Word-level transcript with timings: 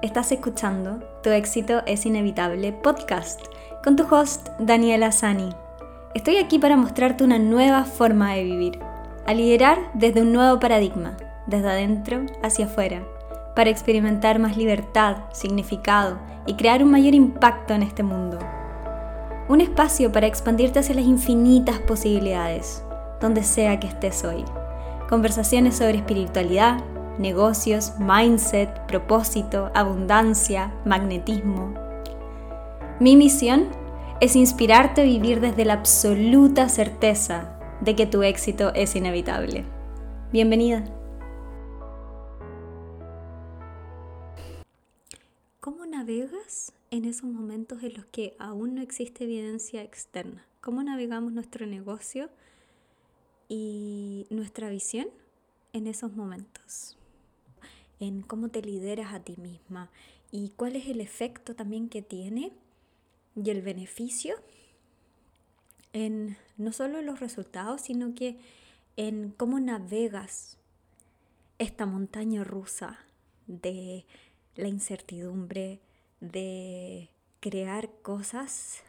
Estás 0.00 0.30
escuchando 0.30 1.00
Tu 1.24 1.30
éxito 1.30 1.82
es 1.84 2.06
inevitable 2.06 2.72
podcast 2.72 3.40
con 3.82 3.96
tu 3.96 4.04
host 4.04 4.48
Daniela 4.60 5.10
Sani. 5.10 5.48
Estoy 6.14 6.36
aquí 6.36 6.60
para 6.60 6.76
mostrarte 6.76 7.24
una 7.24 7.40
nueva 7.40 7.82
forma 7.84 8.34
de 8.34 8.44
vivir, 8.44 8.78
a 9.26 9.34
liderar 9.34 9.90
desde 9.94 10.22
un 10.22 10.32
nuevo 10.32 10.60
paradigma, 10.60 11.16
desde 11.48 11.68
adentro 11.68 12.26
hacia 12.44 12.66
afuera, 12.66 13.02
para 13.56 13.70
experimentar 13.70 14.38
más 14.38 14.56
libertad, 14.56 15.16
significado 15.32 16.16
y 16.46 16.54
crear 16.54 16.84
un 16.84 16.92
mayor 16.92 17.14
impacto 17.14 17.74
en 17.74 17.82
este 17.82 18.04
mundo. 18.04 18.38
Un 19.48 19.60
espacio 19.60 20.12
para 20.12 20.28
expandirte 20.28 20.78
hacia 20.78 20.94
las 20.94 21.06
infinitas 21.06 21.80
posibilidades, 21.80 22.84
donde 23.20 23.42
sea 23.42 23.80
que 23.80 23.88
estés 23.88 24.22
hoy. 24.22 24.44
Conversaciones 25.08 25.76
sobre 25.76 25.96
espiritualidad, 25.96 26.84
negocios, 27.18 27.92
mindset, 27.98 28.86
propósito, 28.86 29.70
abundancia, 29.74 30.72
magnetismo. 30.84 31.74
Mi 33.00 33.16
misión 33.16 33.68
es 34.20 34.34
inspirarte 34.34 35.02
a 35.02 35.04
vivir 35.04 35.40
desde 35.40 35.64
la 35.64 35.74
absoluta 35.74 36.68
certeza 36.68 37.58
de 37.80 37.94
que 37.94 38.06
tu 38.06 38.22
éxito 38.22 38.72
es 38.74 38.96
inevitable. 38.96 39.64
Bienvenida. 40.32 40.84
¿Cómo 45.60 45.86
navegas 45.86 46.72
en 46.90 47.04
esos 47.04 47.30
momentos 47.30 47.82
en 47.82 47.94
los 47.94 48.06
que 48.06 48.34
aún 48.38 48.74
no 48.74 48.82
existe 48.82 49.24
evidencia 49.24 49.82
externa? 49.82 50.44
¿Cómo 50.60 50.82
navegamos 50.82 51.32
nuestro 51.32 51.66
negocio 51.66 52.30
y 53.48 54.26
nuestra 54.30 54.68
visión 54.68 55.08
en 55.72 55.86
esos 55.86 56.16
momentos? 56.16 56.98
En 58.00 58.22
cómo 58.22 58.48
te 58.48 58.62
lideras 58.62 59.12
a 59.12 59.20
ti 59.20 59.36
misma 59.36 59.90
y 60.30 60.50
cuál 60.50 60.76
es 60.76 60.86
el 60.88 61.00
efecto 61.00 61.54
también 61.54 61.88
que 61.88 62.02
tiene 62.02 62.52
y 63.36 63.50
el 63.50 63.62
beneficio 63.62 64.36
en 65.92 66.36
no 66.56 66.72
solo 66.72 67.02
los 67.02 67.20
resultados, 67.20 67.82
sino 67.82 68.14
que 68.14 68.38
en 68.96 69.30
cómo 69.30 69.60
navegas 69.60 70.58
esta 71.58 71.86
montaña 71.86 72.44
rusa 72.44 72.98
de 73.46 74.04
la 74.54 74.68
incertidumbre, 74.68 75.80
de 76.20 77.10
crear 77.40 77.90
cosas 78.02 78.82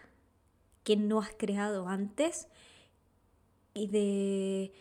que 0.84 0.98
no 0.98 1.20
has 1.20 1.32
creado 1.38 1.88
antes 1.88 2.48
y 3.74 3.88
de 3.88 4.72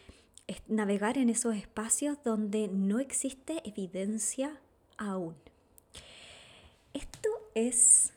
navegar 0.66 1.18
en 1.18 1.28
esos 1.28 1.54
espacios 1.56 2.18
donde 2.24 2.68
no 2.68 3.00
existe 3.00 3.60
evidencia 3.68 4.60
aún. 4.96 5.34
Esto 6.94 7.28
es 7.54 8.12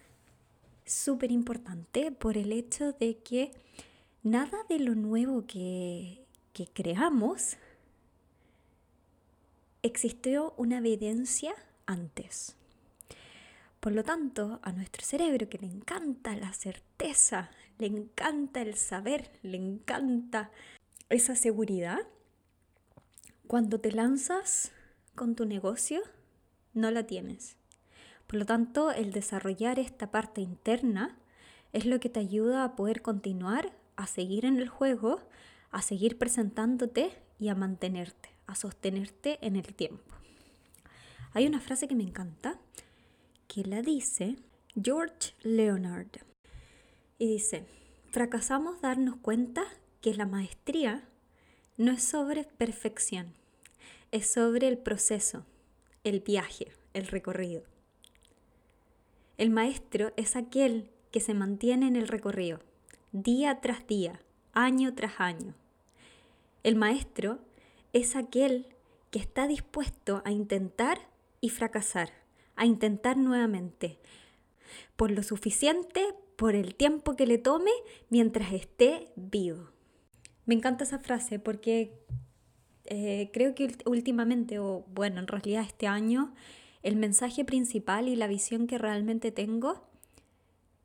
súper 0.86 1.32
importante 1.32 2.12
por 2.12 2.38
el 2.38 2.52
hecho 2.52 2.94
de 2.94 3.18
que 3.18 3.52
nada 4.24 4.58
de 4.70 4.80
lo 4.80 4.96
nuevo 4.96 5.46
que, 5.46 6.26
que 6.54 6.68
creamos 6.68 7.58
existió 9.84 10.54
una 10.58 10.78
evidencia 10.78 11.54
antes. 11.86 12.56
Por 13.80 13.94
lo 13.94 14.04
tanto, 14.04 14.60
a 14.62 14.72
nuestro 14.72 15.04
cerebro 15.04 15.50
que 15.50 15.58
le 15.58 15.68
encanta 15.68 16.36
la 16.36 16.54
certeza, 16.54 17.50
le 17.80 17.88
encanta 17.88 18.62
el 18.62 18.76
saber, 18.76 19.32
le 19.42 19.58
encanta 19.58 20.52
esa 21.10 21.36
seguridad, 21.36 22.00
cuando 23.52 23.82
te 23.82 23.92
lanzas 23.92 24.72
con 25.14 25.36
tu 25.36 25.44
negocio, 25.44 26.00
no 26.74 26.90
la 26.90 27.06
tienes. 27.06 27.58
Por 28.26 28.40
lo 28.40 28.46
tanto, 28.46 28.92
el 28.92 29.12
desarrollar 29.12 29.78
esta 29.78 30.10
parte 30.10 30.40
interna 30.40 31.18
es 31.74 31.86
lo 31.86 32.00
que 32.00 32.08
te 32.08 32.22
ayuda 32.22 32.64
a 32.64 32.78
poder 32.78 33.02
continuar, 33.02 33.74
a 33.98 34.08
seguir 34.08 34.46
en 34.46 34.56
el 34.56 34.70
juego, 34.70 35.20
a 35.70 35.82
seguir 35.82 36.18
presentándote 36.18 37.12
y 37.40 37.50
a 37.50 37.56
mantenerte, 37.56 38.30
a 38.48 38.56
sostenerte 38.56 39.38
en 39.46 39.58
el 39.58 39.76
tiempo. 39.76 40.16
Hay 41.34 41.46
una 41.46 41.60
frase 41.60 41.90
que 41.90 41.96
me 41.96 42.04
encanta 42.04 42.58
que 43.50 43.66
la 43.66 43.82
dice 43.82 44.38
George 44.82 45.34
Leonard 45.42 46.22
y 47.18 47.28
dice, 47.28 47.66
fracasamos 48.12 48.80
darnos 48.80 49.18
cuenta 49.18 49.66
que 50.00 50.14
la 50.14 50.26
maestría 50.26 51.04
no 51.76 51.92
es 51.92 52.02
sobre 52.02 52.46
perfección, 52.46 53.41
es 54.12 54.30
sobre 54.30 54.68
el 54.68 54.78
proceso, 54.78 55.46
el 56.04 56.20
viaje, 56.20 56.72
el 56.94 57.08
recorrido. 57.08 57.64
El 59.38 59.50
maestro 59.50 60.12
es 60.18 60.36
aquel 60.36 60.90
que 61.12 61.22
se 61.22 61.34
mantiene 61.34 61.88
en 61.88 61.96
el 61.96 62.08
recorrido, 62.08 62.60
día 63.12 63.60
tras 63.62 63.88
día, 63.88 64.22
año 64.54 64.94
tras 64.94 65.20
año. 65.20 65.56
El 66.64 66.76
maestro 66.76 67.40
es 67.94 68.16
aquel 68.16 68.68
que 69.10 69.20
está 69.20 69.48
dispuesto 69.48 70.22
a 70.26 70.32
intentar 70.32 71.00
y 71.40 71.50
fracasar, 71.50 72.12
a 72.56 72.66
intentar 72.66 73.18
nuevamente, 73.18 73.98
por 74.96 75.12
lo 75.12 75.24
suficiente, 75.24 76.14
por 76.36 76.56
el 76.56 76.76
tiempo 76.76 77.16
que 77.16 77.26
le 77.26 77.38
tome 77.38 77.72
mientras 78.10 78.54
esté 78.54 79.12
vivo. 79.16 79.70
Me 80.46 80.56
encanta 80.56 80.84
esa 80.84 81.00
frase 81.00 81.40
porque 81.40 81.94
eh, 82.94 83.30
creo 83.32 83.56
que 83.56 83.74
últimamente, 83.86 84.60
o 84.60 84.84
bueno, 84.94 85.22
en 85.22 85.28
realidad 85.28 85.64
este 85.66 85.88
año, 85.88 86.34
el 86.84 86.98
mensaje 86.98 87.46
principal 87.46 88.10
y 88.10 88.18
la 88.18 88.28
visión 88.28 88.68
que 88.68 88.78
realmente 88.78 89.32
tengo 89.32 89.82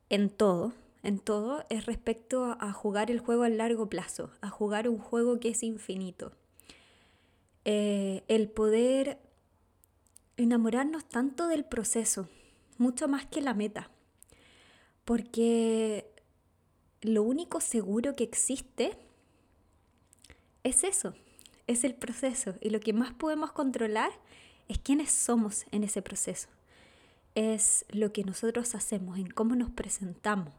en 0.07 0.29
todo, 0.29 0.71
en 1.03 1.19
todo, 1.19 1.65
es 1.69 1.85
respecto 1.85 2.55
a 2.61 2.71
jugar 2.71 3.11
el 3.11 3.19
juego 3.19 3.43
a 3.43 3.49
largo 3.49 3.89
plazo, 3.89 4.31
a 4.39 4.49
jugar 4.49 4.87
un 4.87 4.99
juego 4.99 5.41
que 5.41 5.49
es 5.49 5.63
infinito. 5.63 6.31
Eh, 7.65 8.23
el 8.29 8.47
poder 8.47 9.19
enamorarnos 10.37 11.09
tanto 11.09 11.49
del 11.49 11.65
proceso, 11.65 12.29
mucho 12.77 13.09
más 13.09 13.25
que 13.25 13.41
la 13.41 13.53
meta, 13.53 13.91
porque 15.03 16.09
lo 17.01 17.21
único 17.21 17.59
seguro 17.59 18.15
que 18.15 18.23
existe 18.23 18.97
es 20.63 20.85
eso, 20.85 21.13
es 21.67 21.83
el 21.83 21.93
proceso 21.93 22.55
y 22.61 22.69
lo 22.69 22.79
que 22.79 22.93
más 22.93 23.13
podemos 23.13 23.51
controlar 23.51 24.11
es 24.67 24.79
quiénes 24.79 25.11
somos 25.11 25.65
en 25.71 25.83
ese 25.83 26.01
proceso. 26.01 26.47
Es 27.35 27.85
lo 27.89 28.11
que 28.11 28.23
nosotros 28.23 28.73
hacemos, 28.73 29.19
en 29.19 29.29
cómo 29.29 29.55
nos 29.55 29.69
presentamos. 29.69 30.53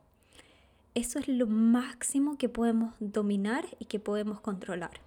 Eso 0.94 1.18
es 1.18 1.28
lo 1.28 1.46
máximo 1.46 2.38
que 2.38 2.48
podemos 2.48 2.94
dominar 3.00 3.66
y 3.78 3.86
que 3.86 3.98
podemos 3.98 4.40
controlar. 4.40 5.00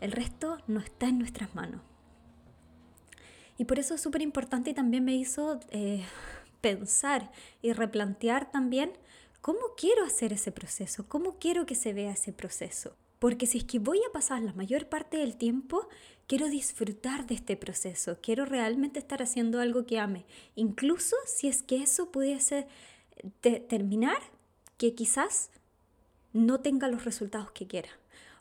El 0.00 0.12
resto 0.12 0.58
no 0.66 0.80
está 0.80 1.08
en 1.08 1.18
nuestras 1.18 1.54
manos. 1.54 1.80
Y 3.58 3.64
por 3.64 3.78
eso 3.78 3.94
es 3.94 4.00
súper 4.00 4.22
importante 4.22 4.70
y 4.70 4.74
también 4.74 5.04
me 5.04 5.14
hizo 5.14 5.60
eh, 5.70 6.04
pensar 6.60 7.30
y 7.60 7.72
replantear 7.72 8.50
también 8.50 8.92
cómo 9.40 9.60
quiero 9.76 10.04
hacer 10.04 10.32
ese 10.32 10.52
proceso, 10.52 11.06
cómo 11.08 11.38
quiero 11.38 11.66
que 11.66 11.74
se 11.74 11.92
vea 11.92 12.12
ese 12.12 12.32
proceso. 12.32 12.96
Porque 13.22 13.46
si 13.46 13.58
es 13.58 13.64
que 13.64 13.78
voy 13.78 13.98
a 13.98 14.12
pasar 14.12 14.42
la 14.42 14.52
mayor 14.52 14.88
parte 14.88 15.18
del 15.18 15.36
tiempo, 15.36 15.88
quiero 16.26 16.48
disfrutar 16.48 17.24
de 17.24 17.36
este 17.36 17.56
proceso, 17.56 18.18
quiero 18.20 18.46
realmente 18.46 18.98
estar 18.98 19.22
haciendo 19.22 19.60
algo 19.60 19.86
que 19.86 20.00
ame. 20.00 20.26
Incluso 20.56 21.14
si 21.24 21.46
es 21.46 21.62
que 21.62 21.84
eso 21.84 22.10
pudiese 22.10 22.66
determinar 23.40 24.18
que 24.76 24.96
quizás 24.96 25.52
no 26.32 26.58
tenga 26.58 26.88
los 26.88 27.04
resultados 27.04 27.52
que 27.52 27.68
quiera. 27.68 27.90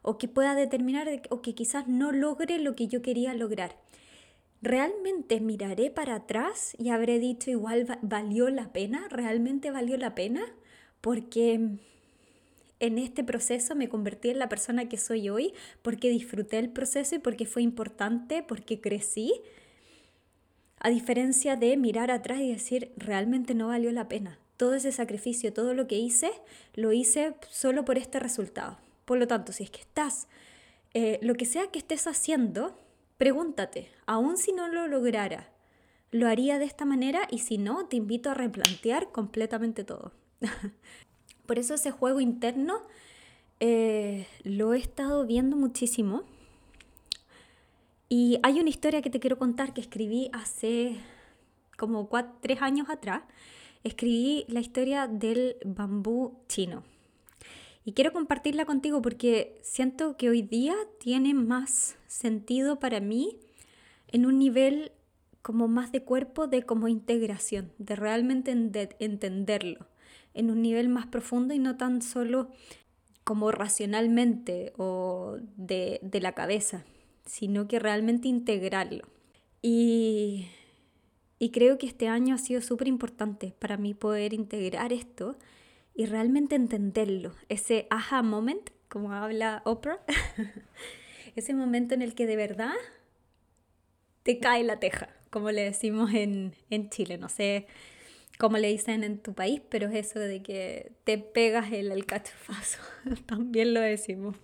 O 0.02 0.18
que 0.18 0.28
pueda 0.28 0.56
determinar 0.56 1.08
o 1.30 1.44
que 1.44 1.53
quizás 1.53 1.88
no 1.88 2.12
logre 2.12 2.58
lo 2.58 2.75
que 2.75 2.88
yo 2.88 3.03
quería 3.03 3.36
lograr. 3.36 3.78
¿Realmente 4.63 5.42
miraré 5.42 5.92
para 5.92 6.16
atrás 6.16 6.75
y 6.80 6.90
habré 6.90 7.19
dicho 7.19 7.52
igual 7.52 8.00
valió 8.01 8.50
la 8.50 8.74
pena? 8.74 9.07
¿Realmente 9.12 9.69
valió 9.69 9.95
la 9.98 10.16
pena? 10.16 10.42
Porque 11.01 11.78
en 12.81 12.98
este 12.98 13.24
proceso 13.24 13.75
me 13.75 13.88
convertí 13.88 14.31
en 14.31 14.39
la 14.39 14.50
persona 14.50 14.89
que 14.89 14.98
soy 14.98 15.30
hoy 15.30 15.54
porque 15.81 16.10
disfruté 16.10 16.57
el 16.57 16.69
proceso 16.69 17.16
y 17.16 17.19
porque 17.19 17.45
fue 17.45 17.62
importante, 17.62 18.44
porque 18.44 18.81
crecí. 18.81 19.33
A 20.80 20.89
diferencia 20.89 21.56
de 21.56 21.78
mirar 21.78 22.10
atrás 22.10 22.42
y 22.42 22.51
decir, 22.51 22.92
realmente 22.98 23.54
no 23.54 23.68
valió 23.68 23.92
la 23.92 24.07
pena. 24.07 24.39
Todo 24.57 24.74
ese 24.74 24.92
sacrificio, 24.92 25.54
todo 25.54 25.75
lo 25.75 25.88
que 25.88 25.98
hice, 25.98 26.31
lo 26.74 26.92
hice 26.92 27.36
solo 27.50 27.86
por 27.86 28.00
este 28.00 28.19
resultado. 28.19 28.80
Por 29.06 29.19
lo 29.19 29.28
tanto, 29.28 29.54
si 29.54 29.63
es 29.63 29.69
que 29.69 29.81
estás, 29.81 30.28
eh, 30.95 31.19
lo 31.22 31.36
que 31.36 31.45
sea 31.45 31.68
que 31.68 31.78
estés 31.78 32.07
haciendo, 32.07 32.75
pregúntate, 33.18 33.89
aun 34.07 34.38
si 34.38 34.54
no 34.54 34.68
lo 34.68 34.88
lograra, 34.88 35.51
¿lo 36.10 36.28
haría 36.28 36.57
de 36.57 36.66
esta 36.66 36.86
manera? 36.86 37.28
Y 37.30 37.39
si 37.39 37.60
no, 37.60 37.86
te 37.86 37.95
invito 37.95 38.31
a 38.31 38.33
replantear 38.33 39.12
completamente 39.12 39.83
todo. 39.83 40.13
Por 41.51 41.59
eso 41.59 41.74
ese 41.74 41.92
juego 41.92 42.21
interno 42.21 42.81
eh, 43.59 44.25
lo 44.44 44.74
he 44.74 44.77
estado 44.77 45.27
viendo 45.27 45.57
muchísimo. 45.57 46.24
Y 48.07 48.39
hay 48.42 48.62
una 48.62 48.69
historia 48.69 49.01
que 49.01 49.09
te 49.09 49.19
quiero 49.19 49.38
contar 49.38 49.74
que 49.74 49.81
escribí 49.81 50.30
hace 50.31 50.95
como 51.75 52.07
cuatro, 52.07 52.38
tres 52.39 52.62
años 52.62 52.89
atrás, 52.89 53.24
escribí 53.83 54.45
la 54.48 54.62
historia 54.62 55.09
del 55.09 55.57
bambú 55.65 56.38
chino. 56.48 56.83
Y 57.83 57.92
quiero 57.92 58.13
compartirla 58.13 58.63
contigo 58.63 59.01
porque 59.01 59.59
siento 59.62 60.15
que 60.15 60.30
hoy 60.30 60.44
día 60.44 60.75
tiene 61.01 61.33
más 61.33 61.97
sentido 62.07 62.80
para 62.80 63.01
mí 63.01 63.39
en 64.07 64.25
un 64.25 64.39
nivel 64.39 64.94
como 65.42 65.68
más 65.68 65.92
de 65.92 66.01
cuerpo, 66.01 66.47
de 66.47 66.63
como 66.63 66.88
integración, 66.88 67.74
de 67.77 67.97
realmente 67.97 68.51
entenderlo, 69.00 69.91
en 70.33 70.51
un 70.51 70.62
nivel 70.62 70.89
más 70.89 71.07
profundo 71.07 71.54
y 71.54 71.60
no 71.60 71.78
tan 71.78 72.01
solo 72.01 72.50
como 73.24 73.51
racionalmente 73.51 74.74
o 74.78 75.38
de, 75.56 76.00
de 76.01 76.22
la 76.22 76.33
cabeza, 76.33 76.83
sino 77.25 77.68
que 77.68 77.80
realmente 77.80 78.28
integrarlo. 78.28 79.07
Y, 79.62 80.48
y 81.38 81.51
creo 81.51 81.78
que 81.78 81.88
este 81.88 82.07
año 82.07 82.36
ha 82.36 82.39
sido 82.39 82.62
súper 82.62 82.88
importante 82.88 83.54
para 83.60 83.78
mí 83.78 83.94
poder 83.94 84.33
integrar 84.33 84.92
esto 84.92 85.38
y 85.94 86.06
realmente 86.06 86.56
entenderlo. 86.56 87.33
Ese 87.50 87.88
aha 87.89 88.24
moment, 88.24 88.69
como 88.88 89.13
habla 89.13 89.62
Oprah, 89.66 90.00
ese 91.36 91.54
momento 91.54 91.94
en 91.94 92.01
el 92.01 92.16
que 92.16 92.25
de 92.25 92.36
verdad 92.36 92.74
te 94.24 94.39
cae 94.39 94.63
la 94.63 94.80
teja, 94.80 95.10
como 95.30 95.51
le 95.51 95.63
decimos 95.63 96.13
en, 96.13 96.54
en 96.69 96.89
Chile. 96.89 97.18
No 97.18 97.30
sé 97.30 97.68
cómo 98.42 98.58
le 98.58 98.70
dicen 98.70 99.04
en 99.04 99.20
tu 99.20 99.36
país, 99.36 99.62
pero 99.70 99.88
es 99.88 100.08
eso 100.08 100.20
de 100.20 100.42
que 100.42 100.94
te 101.04 101.20
pegas 101.20 101.72
el 101.72 101.92
alcachofazo. 101.92 102.80
También 103.28 103.76
lo 103.76 103.82
decimos. 103.82 104.36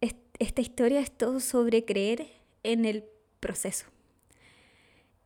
Esta 0.00 0.62
historia 0.62 1.00
es 1.00 1.12
todo 1.12 1.38
sobre 1.38 1.84
creer 1.84 2.28
en 2.62 2.86
el 2.86 3.04
proceso, 3.38 3.84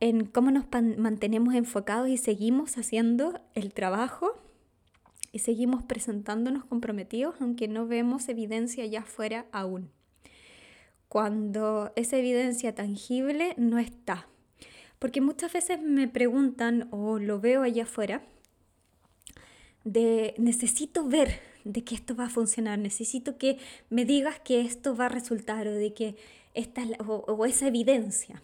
en 0.00 0.25
cómo 0.26 0.50
nos 0.50 0.64
mantenemos 0.99 1.55
enfocados 1.55 2.08
y 2.08 2.17
seguimos 2.17 2.76
haciendo 2.79 3.41
el 3.55 3.73
trabajo 3.73 4.43
y 5.31 5.38
seguimos 5.38 5.85
presentándonos 5.85 6.64
comprometidos 6.64 7.37
aunque 7.38 7.69
no 7.69 7.87
vemos 7.87 8.29
evidencia 8.29 8.82
allá 8.82 9.02
afuera 9.02 9.46
aún. 9.52 9.93
Cuando 11.06 11.93
esa 11.94 12.17
evidencia 12.17 12.75
tangible 12.75 13.55
no 13.56 13.79
está. 13.79 14.26
Porque 15.04 15.20
muchas 15.20 15.52
veces 15.52 15.82
me 15.82 16.08
preguntan 16.08 16.88
o 16.90 17.18
lo 17.18 17.38
veo 17.38 17.60
allá 17.60 17.82
afuera 17.82 18.22
de 19.84 20.34
necesito 20.38 21.06
ver 21.06 21.42
de 21.64 21.84
que 21.84 21.94
esto 21.94 22.16
va 22.16 22.24
a 22.24 22.30
funcionar, 22.30 22.78
necesito 22.78 23.36
que 23.36 23.58
me 23.90 24.06
digas 24.06 24.40
que 24.40 24.62
esto 24.62 24.96
va 24.96 25.04
a 25.04 25.08
resultar 25.10 25.68
o 25.68 25.72
de 25.72 25.92
que 25.92 26.16
esta 26.54 26.84
o, 27.06 27.44
esa 27.44 27.66
evidencia. 27.66 28.40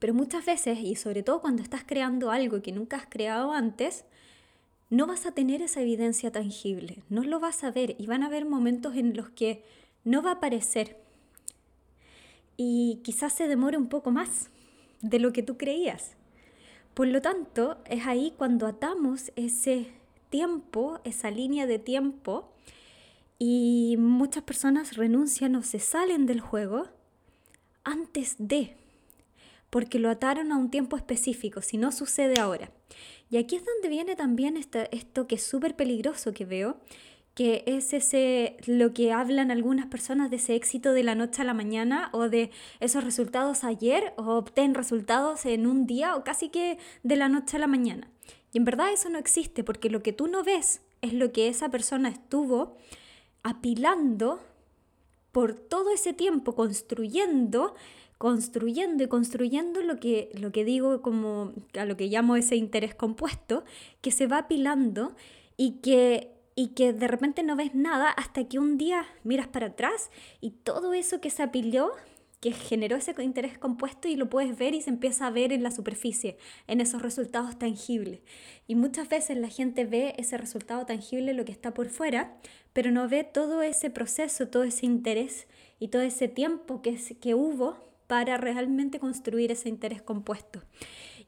Pero 0.00 0.12
muchas 0.12 0.44
veces, 0.44 0.80
y 0.80 0.96
sobre 0.96 1.22
todo 1.22 1.40
cuando 1.40 1.62
estás 1.62 1.84
creando 1.86 2.32
algo 2.32 2.60
que 2.60 2.72
nunca 2.72 2.96
has 2.96 3.06
creado 3.06 3.52
antes, 3.52 4.04
no 4.90 5.06
vas 5.06 5.24
a 5.24 5.30
tener 5.30 5.62
esa 5.62 5.82
evidencia 5.82 6.32
tangible, 6.32 7.04
no 7.10 7.22
lo 7.22 7.38
vas 7.38 7.62
a 7.62 7.70
ver 7.70 7.94
y 7.96 8.08
van 8.08 8.24
a 8.24 8.26
haber 8.26 8.44
momentos 8.44 8.96
en 8.96 9.16
los 9.16 9.28
que 9.30 9.62
no 10.02 10.20
va 10.20 10.30
a 10.30 10.34
aparecer. 10.34 10.96
Y 12.56 12.98
quizás 13.04 13.34
se 13.34 13.46
demore 13.46 13.76
un 13.76 13.88
poco 13.88 14.10
más 14.10 14.50
de 15.02 15.18
lo 15.18 15.32
que 15.32 15.42
tú 15.42 15.56
creías. 15.56 16.16
Por 16.94 17.08
lo 17.08 17.20
tanto, 17.20 17.78
es 17.84 18.06
ahí 18.06 18.32
cuando 18.36 18.66
atamos 18.66 19.32
ese 19.36 19.92
tiempo, 20.30 21.00
esa 21.04 21.30
línea 21.30 21.66
de 21.66 21.78
tiempo, 21.78 22.52
y 23.38 23.96
muchas 23.98 24.42
personas 24.44 24.96
renuncian 24.96 25.56
o 25.56 25.62
se 25.62 25.78
salen 25.78 26.24
del 26.24 26.40
juego 26.40 26.88
antes 27.84 28.36
de, 28.38 28.76
porque 29.68 29.98
lo 29.98 30.08
ataron 30.08 30.52
a 30.52 30.56
un 30.56 30.70
tiempo 30.70 30.96
específico, 30.96 31.60
si 31.60 31.76
no 31.76 31.92
sucede 31.92 32.40
ahora. 32.40 32.70
Y 33.28 33.36
aquí 33.36 33.56
es 33.56 33.64
donde 33.64 33.88
viene 33.88 34.16
también 34.16 34.56
esto 34.56 35.26
que 35.26 35.34
es 35.34 35.42
súper 35.42 35.76
peligroso 35.76 36.32
que 36.32 36.44
veo, 36.46 36.80
que 37.36 37.64
es 37.66 37.92
ese 37.92 38.56
lo 38.66 38.94
que 38.94 39.12
hablan 39.12 39.50
algunas 39.50 39.86
personas 39.88 40.30
de 40.30 40.36
ese 40.36 40.54
éxito 40.54 40.94
de 40.94 41.02
la 41.02 41.14
noche 41.14 41.42
a 41.42 41.44
la 41.44 41.52
mañana 41.52 42.08
o 42.12 42.30
de 42.30 42.50
esos 42.80 43.04
resultados 43.04 43.62
ayer 43.62 44.14
o 44.16 44.38
obtén 44.38 44.72
resultados 44.72 45.44
en 45.44 45.66
un 45.66 45.86
día 45.86 46.16
o 46.16 46.24
casi 46.24 46.48
que 46.48 46.78
de 47.02 47.14
la 47.14 47.28
noche 47.28 47.58
a 47.58 47.60
la 47.60 47.66
mañana. 47.66 48.08
Y 48.54 48.58
en 48.58 48.64
verdad 48.64 48.90
eso 48.90 49.10
no 49.10 49.18
existe 49.18 49.62
porque 49.64 49.90
lo 49.90 50.02
que 50.02 50.14
tú 50.14 50.28
no 50.28 50.42
ves 50.44 50.80
es 51.02 51.12
lo 51.12 51.30
que 51.30 51.48
esa 51.48 51.68
persona 51.68 52.08
estuvo 52.08 52.78
apilando 53.42 54.40
por 55.30 55.56
todo 55.56 55.92
ese 55.92 56.14
tiempo, 56.14 56.54
construyendo, 56.54 57.74
construyendo 58.16 59.04
y 59.04 59.08
construyendo 59.08 59.82
lo 59.82 60.00
que, 60.00 60.30
lo 60.40 60.52
que 60.52 60.64
digo 60.64 61.02
como 61.02 61.52
a 61.78 61.84
lo 61.84 61.98
que 61.98 62.06
llamo 62.06 62.36
ese 62.36 62.56
interés 62.56 62.94
compuesto, 62.94 63.62
que 64.00 64.10
se 64.10 64.26
va 64.26 64.38
apilando 64.38 65.14
y 65.58 65.80
que 65.82 66.35
y 66.58 66.68
que 66.68 66.92
de 66.94 67.06
repente 67.06 67.42
no 67.42 67.54
ves 67.54 67.74
nada 67.74 68.08
hasta 68.10 68.48
que 68.48 68.58
un 68.58 68.78
día 68.78 69.06
miras 69.22 69.46
para 69.46 69.66
atrás 69.66 70.10
y 70.40 70.50
todo 70.50 70.94
eso 70.94 71.20
que 71.20 71.30
se 71.30 71.42
apiló, 71.42 71.92
que 72.40 72.52
generó 72.52 72.96
ese 72.96 73.14
interés 73.22 73.58
compuesto 73.58 74.08
y 74.08 74.16
lo 74.16 74.30
puedes 74.30 74.56
ver 74.56 74.74
y 74.74 74.80
se 74.80 74.88
empieza 74.90 75.26
a 75.26 75.30
ver 75.30 75.52
en 75.52 75.62
la 75.62 75.70
superficie, 75.70 76.38
en 76.66 76.80
esos 76.80 77.02
resultados 77.02 77.58
tangibles. 77.58 78.20
Y 78.66 78.74
muchas 78.74 79.08
veces 79.08 79.36
la 79.36 79.48
gente 79.48 79.84
ve 79.84 80.14
ese 80.16 80.38
resultado 80.38 80.86
tangible, 80.86 81.34
lo 81.34 81.44
que 81.44 81.52
está 81.52 81.74
por 81.74 81.90
fuera, 81.90 82.36
pero 82.72 82.90
no 82.90 83.06
ve 83.06 83.24
todo 83.24 83.62
ese 83.62 83.90
proceso, 83.90 84.48
todo 84.48 84.64
ese 84.64 84.86
interés 84.86 85.46
y 85.78 85.88
todo 85.88 86.02
ese 86.02 86.26
tiempo 86.26 86.80
que, 86.80 86.98
que 87.20 87.34
hubo 87.34 87.76
para 88.06 88.38
realmente 88.38 88.98
construir 88.98 89.52
ese 89.52 89.68
interés 89.68 90.00
compuesto. 90.00 90.62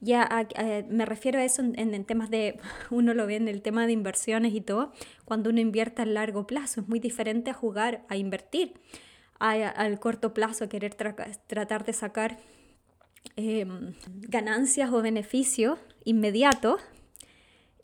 Ya 0.00 0.46
me 0.88 1.04
refiero 1.06 1.40
a 1.40 1.44
eso 1.44 1.62
en, 1.62 2.04
temas 2.04 2.30
de, 2.30 2.60
uno 2.90 3.14
lo 3.14 3.26
ve 3.26 3.36
en 3.36 3.48
el 3.48 3.62
tema 3.62 3.86
de 3.86 3.92
inversiones 3.92 4.54
y 4.54 4.60
todo, 4.60 4.92
cuando 5.24 5.50
uno 5.50 5.60
invierte 5.60 6.02
a 6.02 6.06
largo 6.06 6.46
plazo, 6.46 6.80
es 6.80 6.88
muy 6.88 7.00
diferente 7.00 7.50
a 7.50 7.54
jugar, 7.54 8.04
a 8.08 8.16
invertir 8.16 8.74
al 9.40 10.00
corto 10.00 10.34
plazo, 10.34 10.64
a 10.64 10.68
querer 10.68 10.94
tratar 10.94 11.84
de 11.84 11.92
sacar 11.92 12.38
em, 13.36 13.94
ganancias 14.06 14.90
o 14.90 15.00
beneficios 15.00 15.78
inmediatos. 16.04 16.80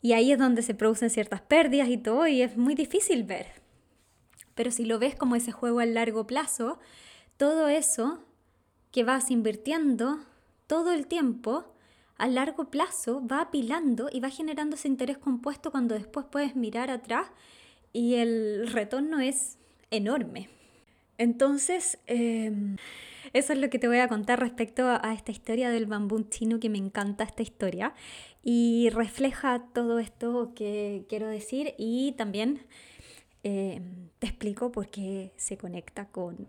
Y 0.01 0.13
ahí 0.13 0.31
es 0.31 0.37
donde 0.37 0.61
se 0.61 0.75
producen 0.75 1.09
ciertas 1.09 1.41
pérdidas 1.41 1.87
y 1.87 1.97
todo, 1.97 2.27
y 2.27 2.41
es 2.41 2.57
muy 2.57 2.75
difícil 2.75 3.23
ver. 3.23 3.47
Pero 4.53 4.69
si 4.71 4.85
lo 4.85 4.99
ves 4.99 5.15
como 5.15 5.35
ese 5.35 5.51
juego 5.51 5.79
a 5.79 5.85
largo 5.85 6.27
plazo, 6.27 6.79
todo 7.37 7.67
eso 7.67 8.19
que 8.91 9.03
vas 9.03 9.31
invirtiendo 9.31 10.19
todo 10.67 10.93
el 10.93 11.07
tiempo 11.07 11.74
a 12.17 12.27
largo 12.27 12.69
plazo 12.69 13.25
va 13.25 13.41
apilando 13.41 14.09
y 14.11 14.19
va 14.19 14.29
generando 14.29 14.75
ese 14.75 14.87
interés 14.87 15.17
compuesto 15.17 15.71
cuando 15.71 15.95
después 15.95 16.25
puedes 16.29 16.55
mirar 16.55 16.89
atrás 16.89 17.27
y 17.93 18.15
el 18.15 18.67
retorno 18.67 19.19
es 19.19 19.57
enorme. 19.91 20.49
Entonces, 21.17 21.97
em, 22.07 22.77
eso 23.33 23.53
es 23.53 23.59
lo 23.59 23.69
que 23.69 23.79
te 23.79 23.87
voy 23.87 23.99
a 23.99 24.07
contar 24.07 24.39
respecto 24.39 24.87
a 24.87 25.13
esta 25.13 25.31
historia 25.31 25.69
del 25.69 25.85
bambú 25.85 26.21
chino, 26.29 26.59
que 26.59 26.69
me 26.69 26.77
encanta 26.77 27.23
esta 27.23 27.41
historia 27.41 27.93
y 28.43 28.89
refleja 28.91 29.65
todo 29.73 29.99
esto 29.99 30.53
que 30.55 31.05
quiero 31.09 31.27
decir 31.27 31.73
y 31.77 32.13
también 32.13 32.65
em, 33.43 34.09
te 34.19 34.27
explico 34.27 34.71
por 34.71 34.89
qué 34.89 35.31
se 35.37 35.57
conecta 35.57 36.07
con 36.07 36.47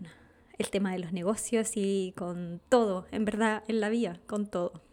el 0.58 0.70
tema 0.70 0.92
de 0.92 0.98
los 0.98 1.12
negocios 1.12 1.72
y 1.74 2.14
con 2.16 2.60
todo, 2.68 3.06
en 3.12 3.24
verdad, 3.24 3.62
en 3.68 3.80
la 3.80 3.88
vida, 3.90 4.20
con 4.26 4.46
todo 4.46 4.85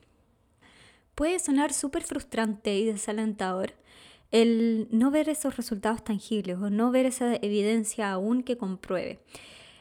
puede 1.15 1.39
sonar 1.39 1.73
súper 1.73 2.03
frustrante 2.03 2.75
y 2.75 2.85
desalentador 2.85 3.73
el 4.33 4.87
no 4.89 5.11
ver 5.11 5.29
esos 5.29 5.57
resultados 5.57 6.03
tangibles 6.03 6.57
o 6.57 6.71
no 6.71 6.89
ver 6.89 7.05
esa 7.05 7.35
evidencia 7.35 8.11
aún 8.11 8.41
que 8.41 8.57
compruebe. 8.57 9.19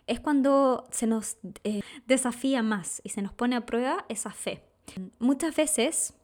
Es 0.06 0.20
cuando 0.20 0.86
se 0.90 1.06
nos 1.06 1.38
eh, 1.64 1.80
desafía 2.06 2.62
más 2.62 3.00
y 3.02 3.08
se 3.08 3.22
nos 3.22 3.32
pone 3.32 3.56
a 3.56 3.64
prueba 3.64 4.04
esa 4.10 4.30
fe. 4.30 4.62
Muchas 5.18 5.56
veces 5.56 6.14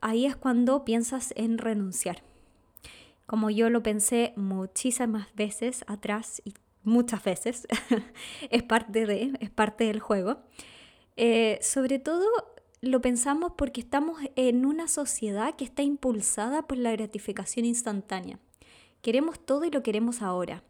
ahí 0.00 0.26
es 0.26 0.34
cuando 0.34 0.84
piensas 0.84 1.32
en 1.36 1.58
renunciar. 1.58 2.22
Como 3.26 3.48
yo 3.50 3.70
lo 3.70 3.80
pensé 3.82 4.32
muchísimas 4.36 5.32
veces 5.36 5.84
atrás 5.86 6.42
y 6.44 6.54
muchas 6.82 7.22
veces, 7.22 7.68
es 8.50 8.62
parte 8.64 9.06
de, 9.06 9.36
es 9.38 9.50
parte 9.50 9.84
del 9.84 10.00
juego. 10.00 10.38
Eh, 11.16 11.60
sobre 11.62 12.00
todo 12.00 12.26
lo 12.80 13.00
pensamos 13.00 13.52
porque 13.56 13.80
estamos 13.80 14.20
en 14.36 14.66
una 14.66 14.88
sociedad 14.88 15.54
que 15.56 15.64
está 15.64 15.82
impulsada 15.82 16.66
por 16.66 16.78
la 16.78 16.92
gratificación 16.92 17.64
instantánea. 17.64 18.38
Queremos 19.02 19.38
todo 19.38 19.64
y 19.64 19.70
lo 19.70 19.82
queremos 19.82 20.22
ahora. 20.22 20.62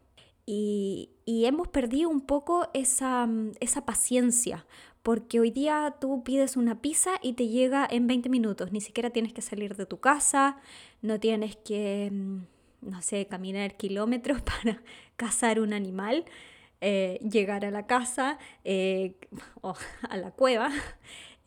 Y, 0.45 1.09
hemos 1.25 1.67
perdido 1.67 2.09
un 2.09 2.21
poco 2.21 2.69
esa, 2.73 3.27
esa 3.59 3.85
paciencia, 3.85 4.65
porque 5.03 5.41
hoy 5.41 5.51
día 5.51 5.95
tú 5.99 6.23
pides 6.23 6.55
una 6.55 6.81
pizza 6.81 7.11
y 7.21 7.33
te 7.33 7.47
llega 7.47 7.85
en 7.89 8.07
20 8.07 8.29
minutos, 8.29 8.71
ni 8.71 8.79
siquiera 8.79 9.09
tienes 9.09 9.33
que 9.33 9.41
salir 9.41 9.75
de 9.75 9.85
tu 9.85 9.99
casa, 9.99 10.57
no 11.01 11.19
tienes 11.19 11.57
que, 11.57 12.09
mm, 12.11 12.37
no 12.81 13.01
sé, 13.01 13.27
caminar 13.27 13.75
kilómetros 13.75 14.41
para 14.63 14.81
cazar 15.17 15.59
un 15.59 15.73
animal. 15.73 16.25
Eh, 16.79 17.19
llegar 17.27 17.65
a 17.65 17.71
la 17.71 17.87
casa 17.87 18.37
eh, 18.63 19.15
o 19.61 19.73
a 20.09 20.17
la 20.17 20.29
cueva 20.29 20.69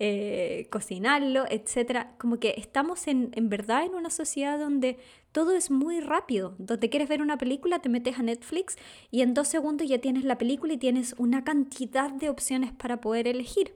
eh, 0.03 0.67
cocinarlo, 0.71 1.45
etc. 1.51 2.07
Como 2.19 2.41
que 2.41 2.55
estamos 2.57 3.07
en, 3.07 3.33
en 3.35 3.51
verdad 3.51 3.85
en 3.85 3.95
una 3.95 4.09
sociedad 4.09 4.59
donde 4.59 4.99
todo 5.31 5.55
es 5.55 5.71
muy 5.71 6.01
rápido. 6.01 6.55
Donde 6.57 6.89
quieres 6.89 7.07
ver 7.07 7.21
una 7.21 7.37
película, 7.37 7.81
te 7.81 7.91
metes 7.91 8.19
a 8.19 8.23
Netflix 8.23 8.77
y 9.11 9.21
en 9.21 9.35
dos 9.35 9.49
segundos 9.49 9.87
ya 9.87 9.99
tienes 9.99 10.25
la 10.25 10.39
película 10.39 10.73
y 10.73 10.79
tienes 10.79 11.15
una 11.19 11.45
cantidad 11.45 12.11
de 12.11 12.31
opciones 12.31 12.73
para 12.73 13.03
poder 13.03 13.29
elegir. 13.29 13.75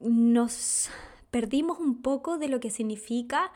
Nos 0.00 0.90
perdimos 1.30 1.78
un 1.78 2.02
poco 2.02 2.36
de 2.36 2.48
lo 2.48 2.60
que 2.60 2.68
significa 2.68 3.52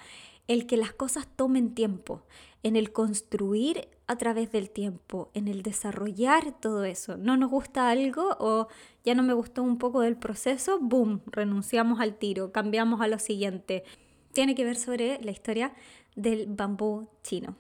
el 0.49 0.67
que 0.67 0.79
las 0.79 0.95
cosas 0.95 1.29
tomen 1.37 1.75
tiempo, 1.75 2.23
en 2.63 2.75
el 2.75 2.91
construir 2.91 3.89
a 4.11 4.17
través 4.17 4.51
del 4.51 4.71
tiempo, 4.71 5.31
en 5.35 5.47
el 5.47 5.63
desarrollar 5.63 6.59
todo 6.59 6.85
eso. 6.85 7.17
No 7.17 7.37
nos 7.37 7.49
gusta 7.49 7.91
algo 7.91 8.37
o 8.41 8.67
ya 9.05 9.15
no 9.15 9.23
me 9.23 9.35
gustó 9.35 9.63
un 9.63 9.79
poco 9.79 10.01
del 10.01 10.17
proceso, 10.17 10.81
boom, 10.81 11.23
renunciamos 11.27 12.01
al 12.01 12.17
tiro, 12.19 12.51
cambiamos 12.51 13.01
a 13.01 13.07
lo 13.07 13.21
siguiente. 13.21 13.85
Tiene 14.33 14.57
que 14.57 14.65
ver 14.65 14.75
sobre 14.75 15.23
la 15.23 15.31
historia 15.31 15.73
del 16.17 16.47
bambú 16.49 17.07
chino. 17.23 17.55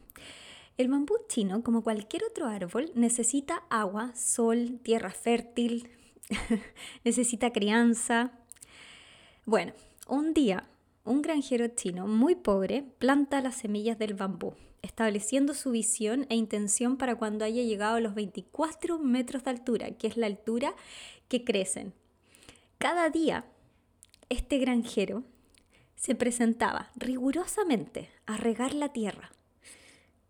El 0.76 0.88
bambú 0.88 1.14
chino, 1.28 1.62
como 1.62 1.84
cualquier 1.84 2.24
otro 2.24 2.46
árbol, 2.46 2.90
necesita 2.96 3.62
agua, 3.70 4.12
sol, 4.16 4.80
tierra 4.82 5.10
fértil, 5.10 5.88
necesita 7.04 7.52
crianza. 7.52 8.32
Bueno, 9.46 9.72
un 10.08 10.34
día 10.34 10.66
un 11.04 11.22
granjero 11.22 11.68
chino 11.68 12.08
muy 12.08 12.34
pobre 12.34 12.82
planta 12.98 13.40
las 13.40 13.54
semillas 13.54 14.00
del 14.00 14.14
bambú, 14.14 14.54
estableciendo 14.82 15.54
su 15.54 15.70
visión 15.70 16.26
e 16.28 16.36
intención 16.36 16.96
para 16.96 17.16
cuando 17.16 17.44
haya 17.44 17.62
llegado 17.62 17.96
a 17.96 18.00
los 18.00 18.14
24 18.14 18.98
metros 18.98 19.44
de 19.44 19.50
altura, 19.50 19.90
que 19.92 20.06
es 20.06 20.16
la 20.16 20.26
altura 20.26 20.74
que 21.28 21.44
crecen. 21.44 21.92
Cada 22.78 23.10
día, 23.10 23.44
este 24.28 24.58
granjero 24.58 25.24
se 25.96 26.14
presentaba 26.14 26.90
rigurosamente 26.96 28.08
a 28.26 28.36
regar 28.36 28.74
la 28.74 28.90
tierra, 28.92 29.32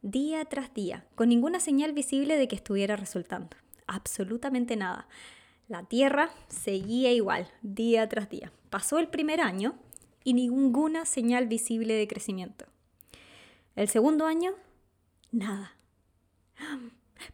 día 0.02 0.44
tras 0.46 0.74
día, 0.74 1.06
con 1.14 1.28
ninguna 1.28 1.60
señal 1.60 1.92
visible 1.92 2.36
de 2.36 2.48
que 2.48 2.56
estuviera 2.56 2.96
resultando. 2.96 3.56
Absolutamente 3.86 4.76
nada. 4.76 5.06
La 5.68 5.84
tierra 5.84 6.30
seguía 6.48 7.12
igual, 7.12 7.48
día 7.62 8.08
tras 8.08 8.28
día. 8.28 8.52
Pasó 8.70 8.98
el 8.98 9.08
primer 9.08 9.40
año 9.40 9.78
y 10.24 10.34
ninguna 10.34 11.04
señal 11.04 11.46
visible 11.46 11.94
de 11.94 12.08
crecimiento. 12.08 12.69
El 13.76 13.88
segundo 13.88 14.26
año, 14.26 14.52
nada. 15.30 15.76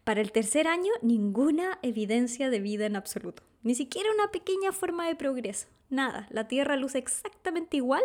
Para 0.05 0.21
el 0.21 0.33
tercer 0.33 0.69
año, 0.69 0.93
ninguna 1.02 1.78
evidencia 1.83 2.50
de 2.50 2.61
vida 2.61 2.87
en 2.87 2.97
absoluto. 2.97 3.43
Ni 3.62 3.75
siquiera 3.75 4.12
una 4.12 4.31
pequeña 4.31 4.73
forma 4.73 5.07
de 5.07 5.16
progreso. 5.16 5.69
Nada. 5.88 6.26
La 6.31 6.49
Tierra 6.49 6.76
luce 6.76 6.99
exactamente 6.99 7.76
igual 7.76 8.02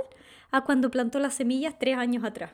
a 0.52 0.64
cuando 0.64 0.92
plantó 0.92 1.20
las 1.20 1.36
semillas 1.36 1.78
tres 1.80 1.98
años 1.98 2.24
atrás. 2.24 2.52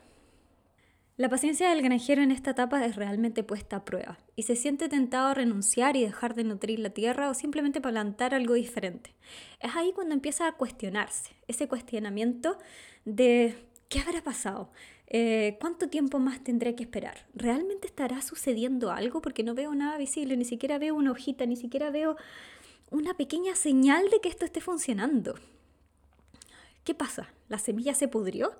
La 1.17 1.29
paciencia 1.29 1.69
del 1.71 1.81
granjero 1.81 2.21
en 2.21 2.29
esta 2.29 2.51
etapa 2.51 2.85
es 2.85 2.95
realmente 2.95 3.43
puesta 3.43 3.77
a 3.77 3.85
prueba 3.85 4.19
y 4.35 4.43
se 4.43 4.55
siente 4.55 4.87
tentado 4.87 5.29
a 5.29 5.33
renunciar 5.33 5.95
y 5.95 6.03
dejar 6.03 6.35
de 6.35 6.43
nutrir 6.43 6.77
la 6.77 6.91
tierra 6.91 7.31
o 7.31 7.33
simplemente 7.33 7.81
plantar 7.81 8.35
algo 8.35 8.53
diferente. 8.53 9.15
Es 9.59 9.75
ahí 9.75 9.93
cuando 9.93 10.13
empieza 10.13 10.47
a 10.47 10.51
cuestionarse, 10.51 11.35
ese 11.47 11.67
cuestionamiento 11.67 12.59
de 13.03 13.55
¿qué 13.89 13.99
habrá 14.01 14.21
pasado? 14.21 14.69
Eh, 15.09 15.57
¿Cuánto 15.61 15.87
tiempo 15.87 16.19
más 16.19 16.43
tendré 16.43 16.75
que 16.75 16.83
esperar? 16.83 17.25
¿Realmente 17.33 17.87
estará 17.87 18.21
sucediendo 18.21 18.91
algo? 18.91 19.21
Porque 19.21 19.43
no 19.43 19.55
veo 19.55 19.73
nada 19.73 19.97
visible, 19.97 20.35
ni 20.35 20.43
siquiera 20.43 20.77
veo 20.77 20.95
una 20.95 21.11
hojita, 21.11 21.45
ni 21.45 21.55
siquiera 21.55 21.89
veo 21.91 22.17
una 22.89 23.13
pequeña 23.13 23.55
señal 23.55 24.09
de 24.09 24.19
que 24.19 24.29
esto 24.29 24.45
esté 24.45 24.59
funcionando. 24.59 25.35
¿Qué 26.83 26.93
pasa? 26.93 27.33
¿La 27.47 27.57
semilla 27.57 27.93
se 27.93 28.07
pudrió? 28.07 28.51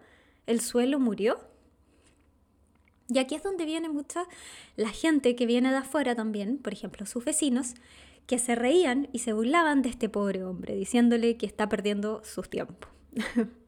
¿El 0.45 0.61
suelo 0.61 0.99
murió? 0.99 1.37
Y 3.09 3.19
aquí 3.19 3.35
es 3.35 3.43
donde 3.43 3.65
viene 3.65 3.89
mucha 3.89 4.25
la 4.75 4.89
gente 4.89 5.35
que 5.35 5.45
viene 5.45 5.71
de 5.71 5.77
afuera 5.77 6.15
también, 6.15 6.57
por 6.57 6.73
ejemplo, 6.73 7.05
sus 7.05 7.23
vecinos, 7.23 7.73
que 8.25 8.39
se 8.39 8.55
reían 8.55 9.07
y 9.13 9.19
se 9.19 9.31
burlaban 9.31 9.81
de 9.81 9.89
este 9.89 10.09
pobre 10.09 10.43
hombre, 10.43 10.75
diciéndole 10.75 11.37
que 11.37 11.45
está 11.45 11.69
perdiendo 11.69 12.21
su 12.23 12.41
tiempo. 12.41 12.87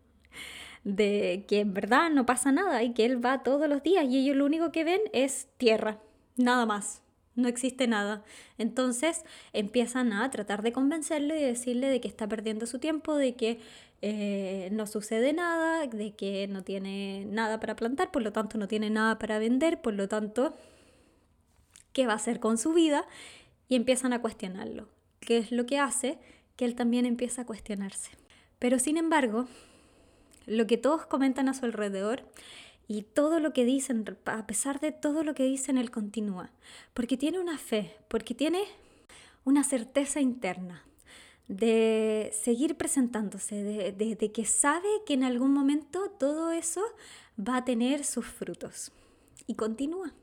de 0.96 1.46
que 1.48 1.60
en 1.60 1.74
verdad 1.74 2.10
no 2.10 2.26
pasa 2.26 2.52
nada 2.52 2.84
y 2.84 2.94
que 2.94 3.06
él 3.06 3.24
va 3.24 3.44
todos 3.44 3.68
los 3.70 3.84
días 3.84 4.06
y 4.06 4.20
ellos 4.20 4.36
lo 4.36 4.46
único 4.46 4.72
que 4.72 4.84
ven 4.84 5.02
es 5.14 5.48
tierra, 5.58 6.00
nada 6.36 6.66
más 6.66 7.02
no 7.40 7.48
existe 7.48 7.88
nada. 7.88 8.24
Entonces 8.58 9.24
empiezan 9.54 10.14
a 10.14 10.30
tratar 10.30 10.62
de 10.62 10.72
convencerlo 10.72 11.36
y 11.36 11.42
decirle 11.42 11.88
de 11.88 12.02
que 12.02 12.08
está 12.08 12.28
perdiendo 12.28 12.66
su 12.66 12.80
tiempo, 12.80 13.16
de 13.16 13.36
que 13.36 13.60
eh, 14.02 14.70
no 14.72 14.86
sucede 14.88 15.34
nada, 15.34 15.88
de 15.88 16.12
que 16.12 16.48
no 16.48 16.64
tiene 16.64 17.26
nada 17.26 17.60
para 17.60 17.76
plantar, 17.76 18.12
por 18.12 18.22
lo 18.22 18.32
tanto 18.32 18.58
no 18.58 18.68
tiene 18.68 18.90
nada 18.90 19.18
para 19.20 19.40
vender, 19.40 19.82
por 19.82 19.94
lo 19.94 20.08
tanto, 20.08 20.56
¿qué 21.94 22.06
va 22.06 22.14
a 22.14 22.18
hacer 22.18 22.40
con 22.40 22.58
su 22.58 22.74
vida? 22.74 23.06
Y 23.68 23.76
empiezan 23.76 24.14
a 24.14 24.22
cuestionarlo. 24.22 24.88
¿Qué 25.20 25.38
es 25.38 25.52
lo 25.52 25.66
que 25.66 25.80
hace? 25.80 26.18
Que 26.56 26.66
él 26.66 26.76
también 26.76 27.06
empieza 27.06 27.44
a 27.44 27.46
cuestionarse. 27.46 28.12
Pero 28.58 28.80
sin 28.80 28.98
embargo, 28.98 29.48
lo 30.50 30.68
que 30.68 30.78
todos 30.78 31.06
comentan 31.06 31.48
a 31.48 31.54
su 31.54 31.66
alrededor 31.66 32.24
y 32.88 33.04
todo 33.04 33.40
lo 33.40 33.54
que 33.54 33.66
dicen, 33.66 34.04
a 34.26 34.48
pesar 34.48 34.80
de 34.80 34.92
todo 34.92 35.24
lo 35.24 35.36
que 35.36 35.44
dicen, 35.44 35.78
él 35.78 35.92
continúa. 35.92 36.50
Porque 36.94 37.18
tiene 37.18 37.40
una 37.40 37.58
fe, 37.58 37.96
porque 38.08 38.34
tiene 38.34 38.64
una 39.46 39.64
certeza 39.64 40.22
interna 40.22 40.84
de 41.48 42.32
seguir 42.34 42.78
presentándose, 42.78 43.64
de, 43.64 44.32
que 44.32 44.46
sabe 44.46 44.88
que 45.06 45.14
en 45.14 45.24
algún 45.24 45.54
momento 45.54 46.10
todo 46.10 46.52
eso 46.52 46.82
va 47.40 47.58
a 47.58 47.66
tener 47.66 48.04
sus 48.04 48.26
frutos. 48.26 48.92
Y 49.46 49.56
continúa 49.56 50.14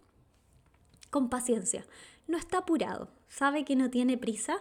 con 1.10 1.28
paciencia. 1.28 1.84
No 2.26 2.36
está 2.36 2.58
apurado, 2.58 3.10
sabe 3.28 3.64
que 3.64 3.76
no 3.76 3.90
tiene 3.90 4.18
prisa 4.18 4.58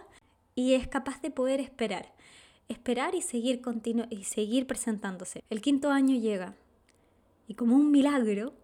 y 0.54 0.74
es 0.74 0.86
capaz 0.86 1.20
de 1.22 1.30
poder 1.30 1.60
esperar. 1.60 2.15
Esperar 2.68 3.14
y 3.14 3.22
seguir, 3.22 3.62
y 4.10 4.24
seguir 4.24 4.66
presentándose. 4.66 5.44
El 5.50 5.60
quinto 5.60 5.90
año 5.90 6.16
llega 6.16 6.54
y 7.48 7.54
como 7.54 7.76
un 7.76 7.90
milagro, 7.90 8.54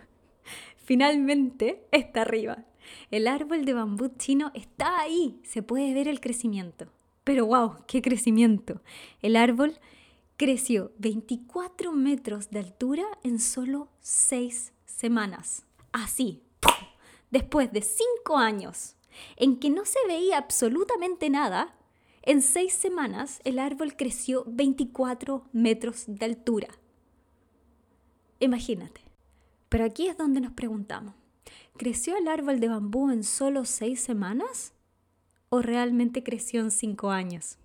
finalmente 0.76 1.86
está 1.90 2.22
arriba. 2.22 2.64
El 3.10 3.28
árbol 3.28 3.64
de 3.64 3.74
bambú 3.74 4.08
chino 4.16 4.50
está 4.54 5.00
ahí, 5.00 5.40
se 5.44 5.62
puede 5.62 5.94
ver 5.94 6.08
el 6.08 6.20
crecimiento. 6.20 6.86
Pero 7.24 7.46
wow, 7.46 7.84
qué 7.86 8.02
crecimiento. 8.02 8.80
El 9.20 9.36
árbol 9.36 9.78
creció 10.36 10.92
24 10.98 11.92
metros 11.92 12.50
de 12.50 12.58
altura 12.58 13.04
en 13.22 13.38
solo 13.38 13.88
6 14.00 14.72
semanas. 14.86 15.66
Así, 15.92 16.42
después 17.30 17.70
de 17.72 17.82
5 17.82 18.36
años 18.36 18.96
en 19.36 19.58
que 19.58 19.70
no 19.70 19.84
se 19.84 19.98
veía 20.06 20.38
absolutamente 20.38 21.30
nada, 21.30 21.76
en 22.22 22.42
6 22.42 22.72
semanas 22.72 23.40
el 23.44 23.58
árbol 23.58 23.96
creció 23.96 24.44
24 24.46 25.44
metros 25.52 26.04
de 26.06 26.24
altura. 26.24 26.68
Imagínate. 28.40 29.02
Pero 29.68 29.84
aquí 29.84 30.06
es 30.06 30.18
donde 30.18 30.42
nos 30.42 30.52
preguntamos, 30.52 31.14
¿creció 31.78 32.16
el 32.18 32.28
árbol 32.28 32.60
de 32.60 32.68
bambú 32.68 33.10
en 33.10 33.24
solo 33.24 33.64
seis 33.64 34.02
semanas? 34.02 34.74
¿O 35.48 35.62
realmente 35.62 36.22
creció 36.22 36.60
en 36.60 36.70
cinco 36.70 37.10
años? 37.10 37.56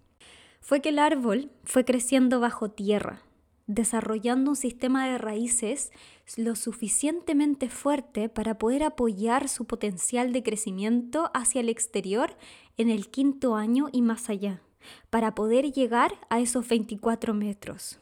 Fue 0.61 0.81
que 0.81 0.89
el 0.89 0.99
árbol 0.99 1.51
fue 1.65 1.83
creciendo 1.83 2.39
bajo 2.39 2.71
tierra, 2.71 3.23
desarrollando 3.67 4.51
un 4.51 4.55
sistema 4.55 5.07
de 5.07 5.17
raíces 5.17 5.91
lo 6.37 6.55
suficientemente 6.55 7.69
fuerte 7.69 8.29
para 8.29 8.57
poder 8.57 8.83
apoyar 8.83 9.49
su 9.49 9.65
potencial 9.65 10.31
de 10.31 10.41
crecimiento 10.41 11.29
hacia 11.33 11.61
el 11.61 11.69
exterior 11.69 12.37
en 12.77 12.89
el 12.89 13.09
quinto 13.09 13.55
año 13.55 13.87
y 13.91 14.01
más 14.01 14.29
allá, 14.29 14.61
para 15.09 15.35
poder 15.35 15.71
llegar 15.71 16.13
a 16.29 16.39
esos 16.39 16.67
24 16.67 17.33
metros. 17.33 17.99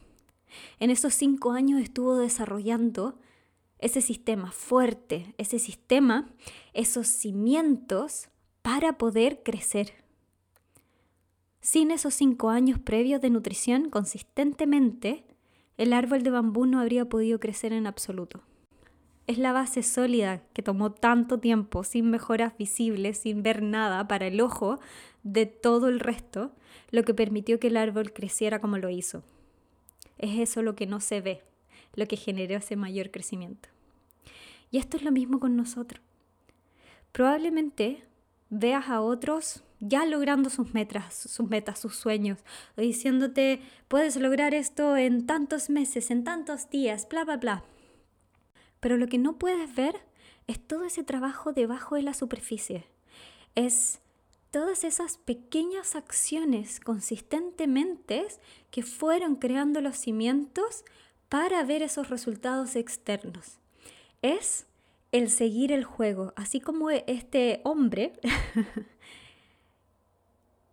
En 0.79 0.91
esos 0.91 1.13
cinco 1.15 1.51
años 1.51 1.81
estuvo 1.81 2.15
desarrollando 2.17 3.19
ese 3.79 4.01
sistema 4.01 4.51
fuerte, 4.51 5.33
ese 5.37 5.59
sistema, 5.59 6.29
esos 6.73 7.07
cimientos 7.07 8.29
para 8.61 8.97
poder 8.97 9.41
crecer. 9.43 9.93
Sin 11.59 11.91
esos 11.91 12.13
cinco 12.13 12.49
años 12.49 12.79
previos 12.79 13.21
de 13.21 13.31
nutrición 13.31 13.89
consistentemente, 13.89 15.25
el 15.77 15.93
árbol 15.93 16.23
de 16.23 16.29
bambú 16.29 16.65
no 16.65 16.79
habría 16.79 17.05
podido 17.05 17.39
crecer 17.39 17.73
en 17.73 17.87
absoluto. 17.87 18.41
Es 19.27 19.37
la 19.37 19.53
base 19.53 19.81
sólida 19.81 20.43
que 20.53 20.61
tomó 20.61 20.91
tanto 20.91 21.39
tiempo, 21.39 21.83
sin 21.83 22.09
mejoras 22.09 22.55
visibles, 22.57 23.17
sin 23.17 23.41
ver 23.43 23.63
nada 23.63 24.07
para 24.07 24.27
el 24.27 24.39
ojo 24.39 24.79
de 25.23 25.47
todo 25.47 25.87
el 25.87 25.99
resto, 25.99 26.51
lo 26.91 27.03
que 27.03 27.13
permitió 27.13 27.59
que 27.59 27.67
el 27.67 27.77
árbol 27.77 28.13
creciera 28.13 28.61
como 28.61 28.77
lo 28.77 28.89
hizo. 28.89 29.23
Es 30.17 30.39
eso 30.39 30.61
lo 30.61 30.75
que 30.75 30.85
no 30.85 30.99
se 30.99 31.21
ve, 31.21 31.41
lo 31.95 32.05
que 32.07 32.17
generó 32.17 32.57
ese 32.57 32.75
mayor 32.75 33.11
crecimiento. 33.11 33.69
Y 34.71 34.77
esto 34.77 34.95
es 34.97 35.03
lo 35.03 35.11
mismo 35.11 35.39
con 35.39 35.55
nosotros. 35.55 36.01
Probablemente 37.11 38.03
veas 38.49 38.89
a 38.89 39.01
otros 39.01 39.63
ya 39.79 40.05
logrando 40.05 40.49
sus 40.49 40.73
metas, 40.73 41.13
sus 41.13 41.47
metas, 41.47 41.79
sus 41.79 41.95
sueños, 41.95 42.39
diciéndote, 42.77 43.61
puedes 43.87 44.15
lograr 44.15 44.53
esto 44.53 44.97
en 44.97 45.25
tantos 45.25 45.69
meses, 45.69 46.11
en 46.11 46.23
tantos 46.23 46.69
días, 46.69 47.07
bla, 47.09 47.23
bla, 47.23 47.37
bla. 47.37 47.63
Pero 48.79 48.97
lo 48.97 49.07
que 49.07 49.17
no 49.17 49.37
puedes 49.37 49.73
ver 49.75 49.95
es 50.47 50.59
todo 50.59 50.85
ese 50.85 51.03
trabajo 51.03 51.53
debajo 51.53 51.95
de 51.95 52.03
la 52.03 52.13
superficie. 52.13 52.85
Es 53.55 53.99
todas 54.51 54.83
esas 54.83 55.17
pequeñas 55.17 55.95
acciones 55.95 56.79
consistentemente 56.79 58.25
que 58.71 58.83
fueron 58.83 59.35
creando 59.35 59.81
los 59.81 59.97
cimientos 59.97 60.85
para 61.29 61.63
ver 61.63 61.81
esos 61.81 62.09
resultados 62.09 62.75
externos. 62.75 63.59
Es 64.21 64.67
el 65.11 65.29
seguir 65.29 65.71
el 65.71 65.83
juego, 65.83 66.33
así 66.35 66.59
como 66.59 66.89
este 66.89 67.61
hombre 67.63 68.13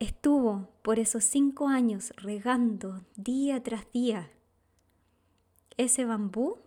estuvo 0.03 0.69
por 0.83 0.99
esos 0.99 1.23
cinco 1.23 1.69
años 1.69 2.13
regando 2.17 3.05
día 3.17 3.63
tras 3.63 3.91
día 3.93 4.31
ese 5.77 6.05
bambú, 6.05 6.59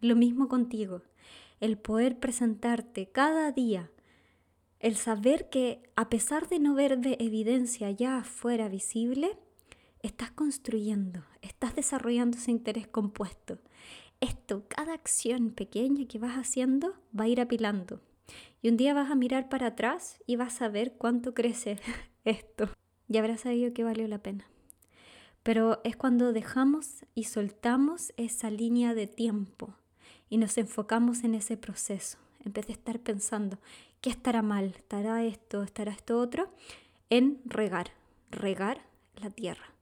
lo 0.00 0.16
mismo 0.16 0.48
contigo, 0.48 1.02
el 1.60 1.76
poder 1.76 2.18
presentarte 2.18 3.10
cada 3.10 3.50
día, 3.50 3.90
el 4.78 4.96
saber 4.96 5.50
que 5.50 5.90
a 5.96 6.08
pesar 6.08 6.48
de 6.48 6.58
no 6.58 6.74
ver 6.74 6.98
de 6.98 7.16
evidencia 7.18 7.90
ya 7.90 8.18
afuera 8.18 8.68
visible, 8.68 9.36
estás 10.02 10.30
construyendo, 10.30 11.24
estás 11.42 11.74
desarrollando 11.74 12.38
ese 12.38 12.52
interés 12.52 12.86
compuesto. 12.86 13.58
Esto, 14.20 14.64
cada 14.68 14.94
acción 14.94 15.50
pequeña 15.50 16.06
que 16.06 16.18
vas 16.18 16.36
haciendo 16.36 16.94
va 17.18 17.24
a 17.24 17.28
ir 17.28 17.40
apilando. 17.40 18.00
Y 18.62 18.68
un 18.68 18.76
día 18.76 18.94
vas 18.94 19.10
a 19.10 19.14
mirar 19.14 19.48
para 19.48 19.68
atrás 19.68 20.22
y 20.26 20.36
vas 20.36 20.62
a 20.62 20.68
ver 20.68 20.94
cuánto 20.96 21.34
crece 21.34 21.78
esto. 22.26 22.68
Y 23.08 23.16
habrás 23.16 23.42
sabido 23.42 23.72
que 23.72 23.84
valió 23.84 24.06
la 24.08 24.18
pena. 24.18 24.46
Pero 25.42 25.80
es 25.84 25.96
cuando 25.96 26.32
dejamos 26.32 27.04
y 27.14 27.24
soltamos 27.24 28.12
esa 28.16 28.50
línea 28.50 28.94
de 28.94 29.06
tiempo 29.06 29.74
y 30.28 30.38
nos 30.38 30.58
enfocamos 30.58 31.24
en 31.24 31.34
ese 31.34 31.56
proceso. 31.56 32.18
En 32.44 32.52
vez 32.52 32.66
de 32.66 32.74
estar 32.74 33.00
pensando, 33.00 33.58
¿qué 34.00 34.10
estará 34.10 34.42
mal? 34.42 34.74
¿Estará 34.76 35.24
esto? 35.24 35.62
¿Estará 35.62 35.92
esto 35.92 36.18
otro? 36.18 36.52
En 37.10 37.40
regar, 37.44 37.92
regar 38.30 38.82
la 39.16 39.30
tierra 39.30 39.76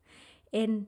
en 0.52 0.86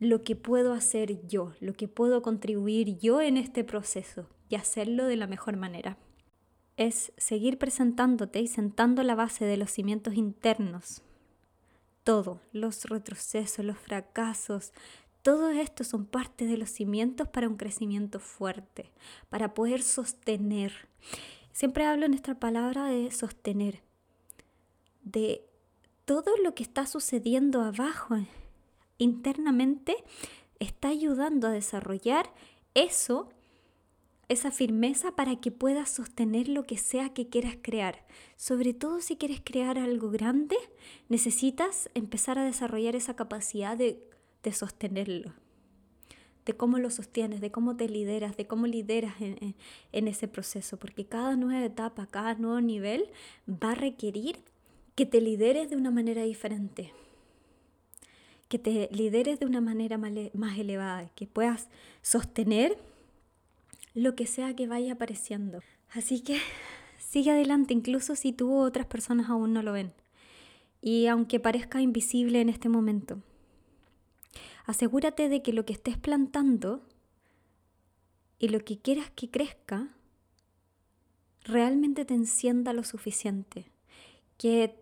lo 0.00 0.24
que 0.24 0.34
puedo 0.34 0.72
hacer 0.72 1.26
yo, 1.28 1.54
lo 1.60 1.74
que 1.74 1.86
puedo 1.86 2.22
contribuir 2.22 2.98
yo 2.98 3.20
en 3.20 3.36
este 3.36 3.62
proceso 3.62 4.28
y 4.48 4.56
hacerlo 4.56 5.06
de 5.06 5.16
la 5.16 5.28
mejor 5.28 5.56
manera. 5.56 5.96
Es 6.76 7.12
seguir 7.16 7.58
presentándote 7.58 8.40
y 8.40 8.46
sentando 8.46 9.02
la 9.02 9.14
base 9.14 9.44
de 9.44 9.56
los 9.56 9.70
cimientos 9.70 10.14
internos. 10.14 11.02
Todo, 12.04 12.40
los 12.52 12.84
retrocesos, 12.84 13.64
los 13.64 13.78
fracasos, 13.78 14.72
todo 15.22 15.50
esto 15.50 15.82
son 15.82 16.06
parte 16.06 16.46
de 16.46 16.56
los 16.56 16.70
cimientos 16.70 17.26
para 17.28 17.48
un 17.48 17.56
crecimiento 17.56 18.20
fuerte, 18.20 18.92
para 19.28 19.54
poder 19.54 19.82
sostener. 19.82 20.72
Siempre 21.52 21.84
hablo 21.84 22.06
en 22.06 22.14
esta 22.14 22.38
palabra 22.38 22.84
de 22.84 23.10
sostener, 23.10 23.82
de 25.02 25.44
todo 26.04 26.30
lo 26.44 26.54
que 26.54 26.62
está 26.62 26.86
sucediendo 26.86 27.62
abajo 27.62 28.16
internamente 28.98 29.96
está 30.58 30.88
ayudando 30.88 31.48
a 31.48 31.50
desarrollar 31.50 32.32
eso, 32.74 33.28
esa 34.28 34.50
firmeza 34.50 35.12
para 35.12 35.36
que 35.36 35.50
puedas 35.50 35.90
sostener 35.90 36.48
lo 36.48 36.64
que 36.64 36.76
sea 36.76 37.10
que 37.10 37.28
quieras 37.28 37.56
crear. 37.60 38.04
Sobre 38.36 38.74
todo 38.74 39.00
si 39.00 39.16
quieres 39.16 39.40
crear 39.42 39.78
algo 39.78 40.10
grande, 40.10 40.56
necesitas 41.08 41.90
empezar 41.94 42.38
a 42.38 42.44
desarrollar 42.44 42.96
esa 42.96 43.14
capacidad 43.14 43.76
de, 43.76 44.02
sostenerlo 44.52 45.32
de 46.44 46.56
cómo 46.56 46.78
lo 46.78 46.90
sostienes, 46.90 47.40
de 47.40 47.50
cómo 47.50 47.76
te 47.76 47.88
lideras, 47.88 48.36
de 48.36 48.46
cómo 48.46 48.68
lideras 48.68 49.20
en, 49.20 49.56
en, 49.90 50.06
ese 50.06 50.28
proceso, 50.28 50.76
porque 50.76 51.04
cada 51.04 51.34
nueva 51.34 51.64
etapa, 51.64 52.06
cada 52.06 52.34
nuevo 52.34 52.60
nivel 52.60 53.10
va 53.50 53.72
a 53.72 53.74
requerir 53.74 54.38
que 54.94 55.04
te 55.06 55.20
lideres 55.20 55.68
de 55.68 55.74
una 55.74 55.90
manera 55.90 56.22
diferente 56.22 56.92
que 58.48 58.58
te 58.58 58.88
lideres 58.92 59.40
de 59.40 59.46
una 59.46 59.60
manera 59.60 59.98
más 59.98 60.58
elevada, 60.58 61.10
que 61.14 61.26
puedas 61.26 61.68
sostener 62.02 62.78
lo 63.96 64.14
que 64.14 64.26
sea 64.26 64.54
que 64.54 64.66
vaya 64.68 64.92
apareciendo. 64.92 65.60
Así 65.90 66.20
que 66.20 66.38
sigue 66.98 67.30
adelante, 67.30 67.72
incluso 67.72 68.14
si 68.14 68.32
tú 68.32 68.52
o 68.52 68.60
otras 68.60 68.86
personas 68.86 69.30
aún 69.30 69.52
no 69.54 69.62
lo 69.62 69.72
ven. 69.72 69.92
Y 70.82 71.06
aunque 71.06 71.40
parezca 71.40 71.80
invisible 71.80 72.40
en 72.40 72.50
este 72.50 72.68
momento, 72.68 73.22
asegúrate 74.66 75.28
de 75.28 75.42
que 75.42 75.52
lo 75.52 75.64
que 75.64 75.72
estés 75.72 75.96
plantando 75.96 76.82
y 78.38 78.48
lo 78.48 78.60
que 78.60 78.78
quieras 78.78 79.10
que 79.10 79.30
crezca 79.30 79.88
realmente 81.42 82.04
te 82.04 82.14
encienda 82.14 82.74
lo 82.74 82.84
suficiente, 82.84 83.70
que 84.36 84.78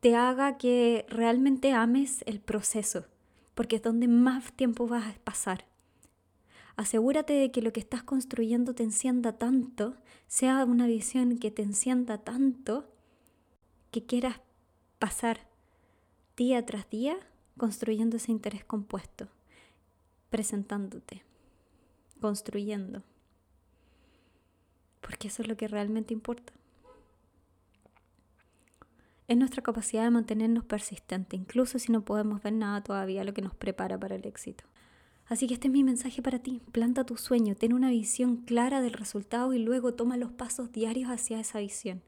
te 0.00 0.16
haga 0.16 0.58
que 0.58 1.06
realmente 1.08 1.72
ames 1.72 2.24
el 2.26 2.40
proceso, 2.40 3.06
porque 3.54 3.76
es 3.76 3.82
donde 3.82 4.08
más 4.08 4.52
tiempo 4.52 4.88
vas 4.88 5.06
a 5.06 5.18
pasar. 5.22 5.64
Asegúrate 6.78 7.32
de 7.32 7.50
que 7.50 7.60
lo 7.60 7.72
que 7.72 7.80
estás 7.80 8.04
construyendo 8.04 8.72
te 8.72 8.84
encienda 8.84 9.36
tanto, 9.36 9.96
sea 10.28 10.64
una 10.64 10.86
visión 10.86 11.38
que 11.38 11.50
te 11.50 11.62
encienda 11.62 12.18
tanto, 12.18 12.88
que 13.90 14.06
quieras 14.06 14.40
pasar 15.00 15.48
día 16.36 16.64
tras 16.64 16.88
día 16.88 17.18
construyendo 17.56 18.18
ese 18.18 18.30
interés 18.30 18.64
compuesto, 18.64 19.26
presentándote, 20.30 21.24
construyendo. 22.20 23.02
Porque 25.00 25.26
eso 25.26 25.42
es 25.42 25.48
lo 25.48 25.56
que 25.56 25.66
realmente 25.66 26.14
importa 26.14 26.52
es 29.26 29.36
nuestra 29.36 29.62
capacidad 29.62 30.04
de 30.04 30.10
mantenernos 30.10 30.64
persistentes, 30.64 31.38
incluso 31.38 31.78
si 31.78 31.92
no 31.92 32.02
podemos 32.02 32.42
ver 32.42 32.54
nada 32.54 32.82
todavía 32.82 33.24
lo 33.24 33.34
que 33.34 33.42
nos 33.42 33.54
prepara 33.54 33.98
para 33.98 34.14
el 34.14 34.24
éxito. 34.26 34.64
Así 35.28 35.46
que 35.46 35.54
este 35.54 35.68
es 35.68 35.72
mi 35.72 35.84
mensaje 35.84 36.22
para 36.22 36.38
ti. 36.38 36.62
Planta 36.72 37.04
tu 37.04 37.16
sueño, 37.16 37.54
ten 37.54 37.72
una 37.74 37.90
visión 37.90 38.38
clara 38.38 38.80
del 38.80 38.94
resultado 38.94 39.52
y 39.52 39.58
luego 39.58 39.94
toma 39.94 40.16
los 40.16 40.32
pasos 40.32 40.72
diarios 40.72 41.10
hacia 41.10 41.38
esa 41.38 41.60
visión. 41.60 42.02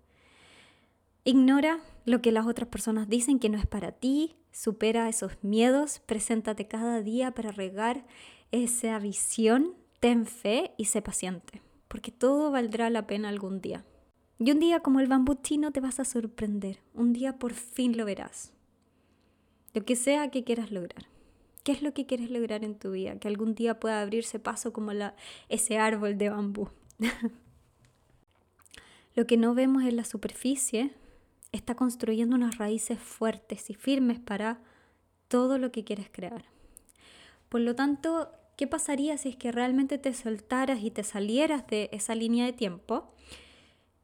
Ignora 1.25 1.81
lo 2.07 2.23
que 2.23 2.33
las 2.33 2.47
otras 2.47 2.69
personas 2.69 3.09
dicen 3.09 3.39
que 3.39 3.51
no 3.51 3.59
es 3.59 3.67
para 3.67 3.93
ti, 3.93 4.37
supera 4.53 5.09
esos 5.09 5.33
miedos, 5.43 6.01
preséntate 6.07 6.67
cada 6.67 7.03
día 7.03 7.33
para 7.33 7.53
regar 7.53 8.07
esa 8.53 8.99
visión, 8.99 9.75
ten 10.01 10.25
fe 10.25 10.73
y 10.79 10.87
sé 10.87 11.03
paciente, 11.03 11.61
porque 11.89 12.11
todo 12.11 12.51
valdrá 12.51 12.89
la 12.89 13.07
pena 13.07 13.29
algún 13.29 13.61
día. 13.61 13.85
Y 14.39 14.51
un 14.51 14.61
día 14.61 14.81
como 14.81 15.01
el 15.01 15.09
bambú 15.09 15.35
chino 15.35 15.71
te 15.71 15.81
vas 15.81 16.01
a 16.01 16.07
sorprender. 16.07 16.79
Un 16.95 17.13
día 17.13 17.39
por 17.39 17.53
fin 17.53 17.99
lo 17.99 18.07
verás. 18.07 18.55
Lo 19.75 19.85
que 19.85 19.97
sea 19.97 20.31
que 20.31 20.45
quieras 20.45 20.73
lograr. 20.73 21.05
¿Qué 21.63 21.73
es 21.73 21.83
lo 21.83 21.93
que 21.93 22.07
quieres 22.07 22.31
lograr 22.31 22.65
en 22.65 22.79
tu 22.79 22.93
vida? 22.93 23.19
Que 23.19 23.29
algún 23.29 23.55
día 23.55 23.79
pueda 23.79 24.01
abrirse 24.01 24.39
paso 24.39 24.73
como 24.73 24.93
la, 24.93 25.15
ese 25.49 25.79
árbol 25.79 26.17
de 26.17 26.31
bambú. 26.31 26.69
lo 29.15 29.27
que 29.27 29.37
no 29.37 29.55
vemos 29.55 29.85
en 29.85 29.97
la 29.97 30.05
superficie 30.05 30.93
está 31.53 31.75
construyendo 31.75 32.37
unas 32.37 32.59
raíces 32.59 32.99
fuertes 32.99 33.71
y 33.71 33.75
firmes 33.75 34.19
para 34.19 34.61
todo 35.29 35.59
lo 35.59 35.71
que 35.71 35.85
quieres 35.85 36.09
crear. 36.11 36.45
Por 37.49 37.61
lo 37.61 37.75
tanto, 37.75 38.31
¿qué 38.57 38.67
pasaría 38.67 39.19
si 39.19 39.31
es 39.31 39.37
que 39.37 39.53
realmente 39.53 39.99
te 39.99 40.15
soltaras 40.15 40.83
y 40.83 40.91
te 40.91 41.03
salieras 41.03 41.67
de 41.67 41.91
esa 41.93 42.15
línea 42.15 42.47
de 42.47 42.53
tiempo? 42.53 43.13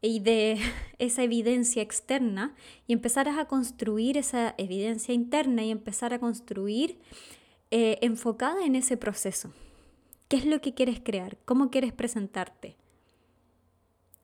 y 0.03 0.21
de 0.21 0.59
esa 0.99 1.23
evidencia 1.23 1.83
externa 1.83 2.55
y 2.87 2.93
empezaras 2.93 3.39
a 3.39 3.47
construir 3.47 4.17
esa 4.17 4.55
evidencia 4.59 5.15
interna 5.15 5.65
y 5.65 5.71
empezar 5.71 6.15
a 6.15 6.19
construir 6.19 6.99
eh, 7.79 7.99
enfocada 8.01 8.65
en 8.65 8.75
ese 8.75 8.97
proceso. 8.97 9.53
¿Qué 10.29 10.39
es 10.39 10.47
lo 10.47 10.63
que 10.63 10.73
quieres 10.73 10.99
crear? 10.99 11.37
¿Cómo 11.45 11.71
quieres 11.71 11.93
presentarte? 11.93 12.75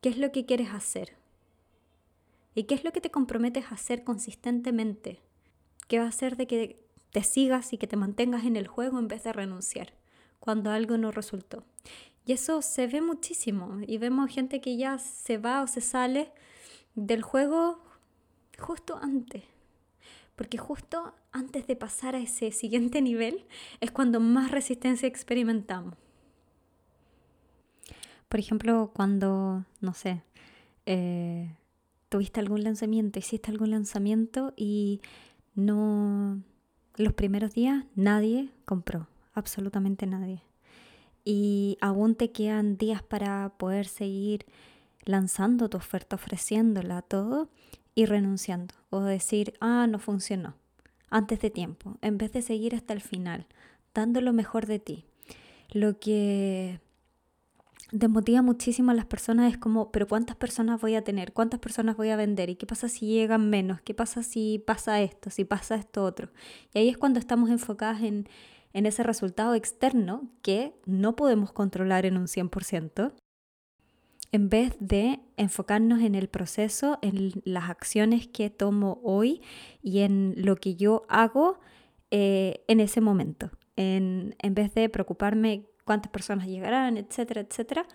¿Qué 0.00 0.08
es 0.08 0.16
lo 0.16 0.32
que 0.32 0.46
quieres 0.46 0.70
hacer? 0.70 1.12
¿Y 2.54 2.64
qué 2.64 2.74
es 2.74 2.82
lo 2.82 2.92
que 2.92 3.02
te 3.02 3.10
comprometes 3.10 3.66
a 3.66 3.74
hacer 3.74 4.04
consistentemente? 4.04 5.20
¿Qué 5.86 5.98
va 5.98 6.06
a 6.06 6.08
hacer 6.08 6.38
de 6.38 6.46
que 6.46 6.82
te 7.10 7.22
sigas 7.24 7.74
y 7.74 7.76
que 7.76 7.86
te 7.86 7.98
mantengas 7.98 8.46
en 8.46 8.56
el 8.56 8.68
juego 8.68 8.98
en 8.98 9.08
vez 9.08 9.22
de 9.22 9.34
renunciar 9.34 9.92
cuando 10.40 10.70
algo 10.70 10.96
no 10.96 11.10
resultó? 11.10 11.62
Y 12.24 12.32
eso 12.32 12.62
se 12.62 12.86
ve 12.86 13.02
muchísimo 13.02 13.80
y 13.86 13.98
vemos 13.98 14.30
gente 14.30 14.62
que 14.62 14.78
ya 14.78 14.96
se 14.96 15.36
va 15.36 15.60
o 15.60 15.66
se 15.66 15.82
sale 15.82 16.32
del 16.94 17.20
juego 17.20 17.84
justo 18.58 18.96
antes. 18.96 19.44
Porque 20.36 20.58
justo 20.58 21.14
antes 21.30 21.66
de 21.66 21.76
pasar 21.76 22.14
a 22.14 22.18
ese 22.18 22.52
siguiente 22.52 23.02
nivel 23.02 23.44
es 23.80 23.90
cuando 23.90 24.20
más 24.20 24.50
resistencia 24.50 25.08
experimentamos. 25.08 25.94
Por 28.28 28.40
ejemplo, 28.40 28.90
cuando, 28.94 29.64
no 29.80 29.92
sé, 29.92 30.22
eh, 30.86 31.54
tuviste 32.08 32.40
algún 32.40 32.64
lanzamiento, 32.64 33.18
hiciste 33.18 33.50
algún 33.50 33.70
lanzamiento 33.70 34.54
y 34.56 35.00
no, 35.54 36.42
los 36.96 37.12
primeros 37.12 37.52
días 37.52 37.84
nadie 37.94 38.50
compró, 38.64 39.08
absolutamente 39.34 40.06
nadie. 40.06 40.42
Y 41.24 41.76
aún 41.80 42.14
te 42.14 42.32
quedan 42.32 42.76
días 42.76 43.02
para 43.02 43.52
poder 43.58 43.86
seguir 43.86 44.46
lanzando 45.04 45.68
tu 45.68 45.76
oferta, 45.76 46.16
ofreciéndola 46.16 47.02
todo 47.02 47.48
y 47.94 48.06
renunciando. 48.06 48.74
O 48.90 49.00
decir, 49.00 49.54
ah, 49.60 49.86
no 49.88 49.98
funcionó, 49.98 50.54
antes 51.10 51.40
de 51.40 51.50
tiempo, 51.50 51.98
en 52.02 52.18
vez 52.18 52.32
de 52.32 52.42
seguir 52.42 52.74
hasta 52.74 52.92
el 52.92 53.00
final, 53.00 53.46
dando 53.94 54.20
lo 54.20 54.32
mejor 54.32 54.66
de 54.66 54.78
ti. 54.78 55.04
Lo 55.70 55.98
que 55.98 56.80
desmotiva 57.92 58.42
muchísimo 58.42 58.90
a 58.90 58.94
las 58.94 59.04
personas 59.06 59.52
es 59.52 59.58
como, 59.58 59.92
pero 59.92 60.08
¿cuántas 60.08 60.36
personas 60.36 60.80
voy 60.80 60.94
a 60.94 61.04
tener? 61.04 61.32
¿Cuántas 61.32 61.60
personas 61.60 61.96
voy 61.96 62.08
a 62.08 62.16
vender? 62.16 62.50
¿Y 62.50 62.56
qué 62.56 62.66
pasa 62.66 62.88
si 62.88 63.06
llegan 63.06 63.50
menos? 63.50 63.80
¿Qué 63.82 63.94
pasa 63.94 64.22
si 64.22 64.62
pasa 64.66 65.00
esto? 65.00 65.30
¿Si 65.30 65.44
pasa 65.44 65.76
esto 65.76 66.04
otro? 66.04 66.30
Y 66.74 66.78
ahí 66.78 66.88
es 66.88 66.96
cuando 66.96 67.18
estamos 67.18 67.50
enfocadas 67.50 68.02
en, 68.02 68.28
en 68.72 68.86
ese 68.86 69.02
resultado 69.02 69.54
externo 69.54 70.28
que 70.40 70.74
no 70.86 71.14
podemos 71.14 71.52
controlar 71.52 72.06
en 72.06 72.16
un 72.16 72.26
100%, 72.26 73.12
en 74.32 74.48
vez 74.48 74.74
de 74.80 75.20
enfocarnos 75.36 76.00
en 76.00 76.14
el 76.14 76.28
proceso, 76.28 76.98
en 77.02 77.42
las 77.44 77.68
acciones 77.68 78.26
que 78.26 78.48
tomo 78.48 78.98
hoy 79.04 79.42
y 79.82 80.00
en 80.00 80.34
lo 80.38 80.56
que 80.56 80.74
yo 80.74 81.04
hago 81.08 81.60
eh, 82.10 82.64
en 82.66 82.80
ese 82.80 83.02
momento. 83.02 83.50
En, 83.76 84.34
en 84.38 84.54
vez 84.54 84.74
de 84.74 84.88
preocuparme 84.88 85.66
cuántas 85.84 86.10
personas 86.10 86.46
llegarán, 86.46 86.96
etcétera, 86.96 87.42
etcétera. 87.42 87.86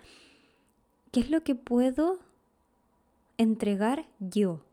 ¿Qué 1.10 1.20
es 1.20 1.30
lo 1.30 1.42
que 1.42 1.56
puedo 1.56 2.20
entregar 3.36 4.06
yo? 4.20 4.64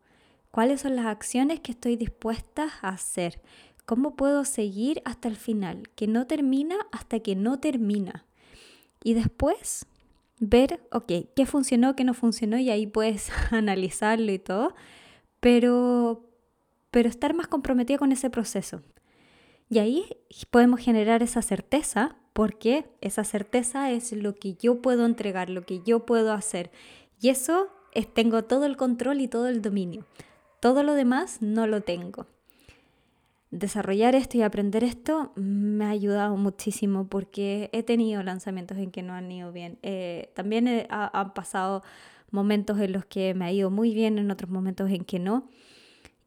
¿Cuáles 0.52 0.82
son 0.82 0.94
las 0.94 1.06
acciones 1.06 1.60
que 1.60 1.72
estoy 1.72 1.96
dispuesta 1.96 2.68
a 2.80 2.90
hacer? 2.90 3.42
¿Cómo 3.86 4.14
puedo 4.14 4.44
seguir 4.44 5.02
hasta 5.04 5.28
el 5.28 5.36
final? 5.36 5.88
Que 5.96 6.06
no 6.06 6.26
termina 6.28 6.76
hasta 6.92 7.20
que 7.20 7.34
no 7.34 7.58
termina. 7.58 8.24
Y 9.02 9.14
después 9.14 9.86
ver, 10.38 10.80
ok, 10.92 11.12
qué 11.34 11.46
funcionó, 11.46 11.96
qué 11.96 12.04
no 12.04 12.14
funcionó 12.14 12.58
y 12.58 12.70
ahí 12.70 12.86
puedes 12.86 13.30
analizarlo 13.50 14.32
y 14.32 14.38
todo, 14.38 14.74
pero, 15.40 16.28
pero 16.90 17.08
estar 17.08 17.34
más 17.34 17.46
comprometida 17.46 17.98
con 17.98 18.12
ese 18.12 18.30
proceso. 18.30 18.82
Y 19.68 19.78
ahí 19.78 20.04
podemos 20.50 20.80
generar 20.80 21.22
esa 21.22 21.42
certeza 21.42 22.16
porque 22.32 22.86
esa 23.00 23.24
certeza 23.24 23.90
es 23.90 24.12
lo 24.12 24.34
que 24.34 24.54
yo 24.54 24.82
puedo 24.82 25.06
entregar, 25.06 25.50
lo 25.50 25.64
que 25.64 25.80
yo 25.84 26.06
puedo 26.06 26.32
hacer. 26.32 26.70
Y 27.20 27.30
eso 27.30 27.68
es, 27.92 28.12
tengo 28.12 28.44
todo 28.44 28.66
el 28.66 28.76
control 28.76 29.20
y 29.20 29.28
todo 29.28 29.48
el 29.48 29.62
dominio. 29.62 30.04
Todo 30.60 30.82
lo 30.82 30.94
demás 30.94 31.40
no 31.40 31.66
lo 31.66 31.80
tengo. 31.80 32.26
Desarrollar 33.58 34.14
esto 34.14 34.36
y 34.36 34.42
aprender 34.42 34.84
esto 34.84 35.32
me 35.36 35.86
ha 35.86 35.90
ayudado 35.90 36.36
muchísimo 36.36 37.08
porque 37.08 37.70
he 37.72 37.82
tenido 37.82 38.22
lanzamientos 38.22 38.76
en 38.78 38.90
que 38.90 39.02
no 39.02 39.14
han 39.14 39.30
ido 39.32 39.50
bien. 39.52 39.78
Eh, 39.82 40.30
también 40.34 40.86
han 40.90 41.34
pasado 41.34 41.82
momentos 42.30 42.78
en 42.80 42.92
los 42.92 43.06
que 43.06 43.32
me 43.34 43.46
ha 43.46 43.52
ido 43.52 43.70
muy 43.70 43.94
bien, 43.94 44.18
en 44.18 44.30
otros 44.30 44.50
momentos 44.50 44.90
en 44.90 45.04
que 45.04 45.18
no. 45.18 45.48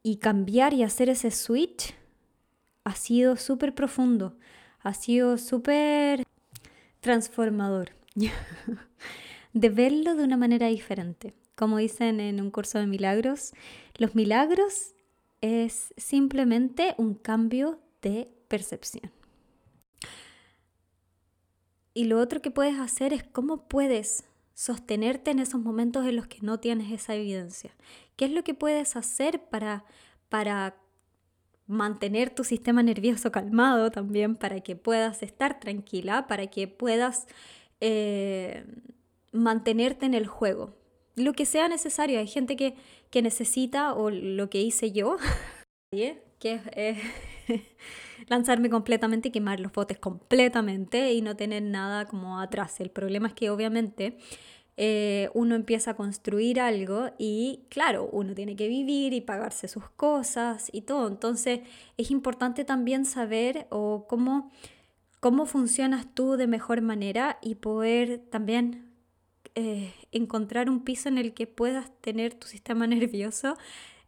Y 0.01 0.17
cambiar 0.17 0.73
y 0.73 0.83
hacer 0.83 1.09
ese 1.09 1.29
switch 1.29 1.93
ha 2.83 2.95
sido 2.95 3.35
súper 3.35 3.75
profundo 3.75 4.35
ha 4.81 4.93
sido 4.93 5.37
súper 5.37 6.23
transformador 6.99 7.91
de 9.53 9.69
verlo 9.69 10.15
de 10.15 10.23
una 10.23 10.37
manera 10.37 10.67
diferente. 10.67 11.33
Como 11.55 11.77
dicen 11.77 12.19
en 12.19 12.39
un 12.39 12.51
curso 12.51 12.79
de 12.79 12.87
milagros, 12.87 13.51
los 13.97 14.15
milagros 14.15 14.95
es 15.41 15.93
simplemente 15.97 16.95
un 16.97 17.13
cambio 17.13 17.79
de 18.01 18.31
percepción. 18.47 19.11
Y 21.93 22.05
lo 22.05 22.19
otro 22.19 22.41
que 22.41 22.51
puedes 22.51 22.79
hacer 22.79 23.13
es 23.13 23.23
cómo 23.23 23.67
puedes 23.67 24.25
sostenerte 24.53 25.31
en 25.31 25.39
esos 25.39 25.61
momentos 25.61 26.05
en 26.05 26.15
los 26.15 26.27
que 26.27 26.39
no 26.41 26.59
tienes 26.59 26.91
esa 26.91 27.15
evidencia. 27.15 27.71
¿Qué 28.15 28.25
es 28.25 28.31
lo 28.31 28.43
que 28.43 28.53
puedes 28.53 28.95
hacer 28.95 29.41
para, 29.49 29.85
para 30.27 30.75
mantener 31.69 32.33
tu 32.33 32.43
sistema 32.43 32.81
nervioso 32.81 33.31
calmado 33.31 33.91
también 33.91 34.35
para 34.35 34.61
que 34.61 34.75
puedas 34.75 35.21
estar 35.21 35.59
tranquila, 35.59 36.25
para 36.27 36.47
que 36.47 36.67
puedas 36.67 37.27
eh, 37.79 38.65
mantenerte 39.31 40.05
en 40.05 40.15
el 40.15 40.25
juego. 40.27 40.75
Lo 41.15 41.33
que 41.33 41.45
sea 41.45 41.67
necesario. 41.67 42.19
Hay 42.19 42.27
gente 42.27 42.55
que, 42.55 42.75
necesita, 43.21 43.93
o 43.93 44.09
lo 44.09 44.49
que 44.49 44.61
hice 44.61 44.91
yo, 44.91 45.17
que 45.91 46.61
es 46.75 46.97
lanzarme 48.27 48.69
completamente 48.69 49.29
y 49.29 49.31
quemar 49.31 49.59
los 49.59 49.71
botes 49.71 49.99
completamente 49.99 51.13
y 51.13 51.21
no 51.21 51.35
tener 51.35 51.63
nada 51.63 52.05
como 52.05 52.39
atrás. 52.39 52.79
El 52.79 52.89
problema 52.89 53.27
es 53.27 53.33
que 53.33 53.49
obviamente 53.49 54.17
eh, 54.81 55.29
uno 55.33 55.55
empieza 55.55 55.91
a 55.91 55.95
construir 55.95 56.61
algo 56.61 57.09
y 57.17 57.65
claro, 57.69 58.07
uno 58.13 58.33
tiene 58.33 58.55
que 58.55 58.69
vivir 58.69 59.11
y 59.11 59.19
pagarse 59.19 59.67
sus 59.67 59.89
cosas 59.89 60.69
y 60.71 60.83
todo. 60.83 61.09
Entonces 61.09 61.59
es 61.97 62.11
importante 62.11 62.63
también 62.63 63.03
saber 63.03 63.67
o 63.71 64.05
cómo, 64.07 64.51
cómo 65.19 65.45
funcionas 65.45 66.07
tú 66.13 66.37
de 66.37 66.47
mejor 66.47 66.81
manera 66.81 67.39
y 67.41 67.55
poder 67.55 68.19
también 68.29 68.88
eh, 69.59 69.93
encontrar 70.11 70.69
un 70.69 70.83
piso 70.83 71.09
en 71.09 71.17
el 71.17 71.33
que 71.33 71.47
puedas 71.47 71.91
tener 72.01 72.33
tu 72.33 72.47
sistema 72.47 72.87
nervioso 72.87 73.57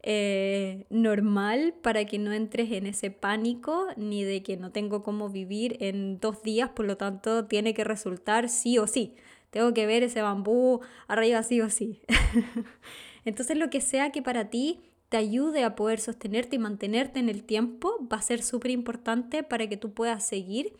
eh, 0.03 0.85
normal 0.89 1.75
para 1.81 2.05
que 2.05 2.17
no 2.17 2.33
entres 2.33 2.71
en 2.71 2.87
ese 2.87 3.11
pánico 3.11 3.87
ni 3.97 4.23
de 4.23 4.41
que 4.41 4.57
no 4.57 4.71
tengo 4.71 5.03
cómo 5.03 5.29
vivir 5.29 5.77
en 5.79 6.19
dos 6.19 6.41
días, 6.41 6.69
por 6.69 6.85
lo 6.85 6.97
tanto 6.97 7.45
tiene 7.45 7.73
que 7.73 7.83
resultar 7.83 8.49
sí 8.49 8.79
o 8.79 8.87
sí 8.87 9.15
tengo 9.51 9.73
que 9.73 9.85
ver 9.85 10.01
ese 10.01 10.21
bambú 10.21 10.79
arriba 11.07 11.43
sí 11.43 11.61
o 11.61 11.69
sí. 11.69 12.01
Entonces 13.25 13.57
lo 13.57 13.69
que 13.69 13.81
sea 13.81 14.11
que 14.11 14.23
para 14.23 14.49
ti 14.49 14.79
te 15.09 15.17
ayude 15.17 15.63
a 15.63 15.75
poder 15.75 15.99
sostenerte 15.99 16.55
y 16.55 16.59
mantenerte 16.59 17.19
en 17.19 17.29
el 17.29 17.43
tiempo 17.43 17.95
va 18.11 18.17
a 18.17 18.21
ser 18.21 18.41
súper 18.41 18.71
importante 18.71 19.43
para 19.43 19.67
que 19.67 19.77
tú 19.77 19.93
puedas 19.93 20.25
seguir 20.25 20.73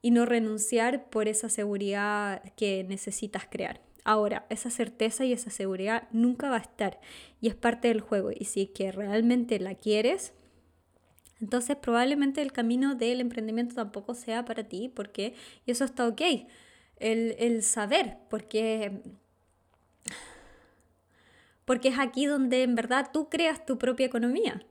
y 0.00 0.10
no 0.10 0.24
renunciar 0.24 1.10
por 1.10 1.28
esa 1.28 1.48
seguridad 1.50 2.42
que 2.56 2.84
necesitas 2.88 3.46
crear. 3.48 3.80
Ahora, 4.04 4.46
esa 4.48 4.70
certeza 4.70 5.24
y 5.24 5.32
esa 5.32 5.50
seguridad 5.50 6.08
nunca 6.12 6.48
va 6.48 6.56
a 6.56 6.60
estar 6.60 7.00
y 7.40 7.48
es 7.48 7.54
parte 7.54 7.88
del 7.88 8.00
juego. 8.00 8.30
Y 8.34 8.44
si 8.44 8.66
que 8.66 8.92
realmente 8.92 9.58
la 9.58 9.74
quieres, 9.74 10.32
entonces 11.40 11.76
probablemente 11.76 12.42
el 12.42 12.52
camino 12.52 12.94
del 12.94 13.20
emprendimiento 13.20 13.74
tampoco 13.74 14.14
sea 14.14 14.44
para 14.44 14.64
ti 14.64 14.88
porque 14.88 15.34
eso 15.66 15.84
está 15.84 16.08
ok 16.08 16.22
el, 17.00 17.62
saber, 17.62 18.16
porque, 18.28 19.02
porque 21.64 21.88
es 21.88 21.98
aquí 21.98 22.26
donde 22.26 22.62
en 22.62 22.74
verdad 22.74 23.10
tú 23.12 23.28
creas 23.28 23.64
tu 23.64 23.78
propia 23.78 24.06
economía 24.06 24.66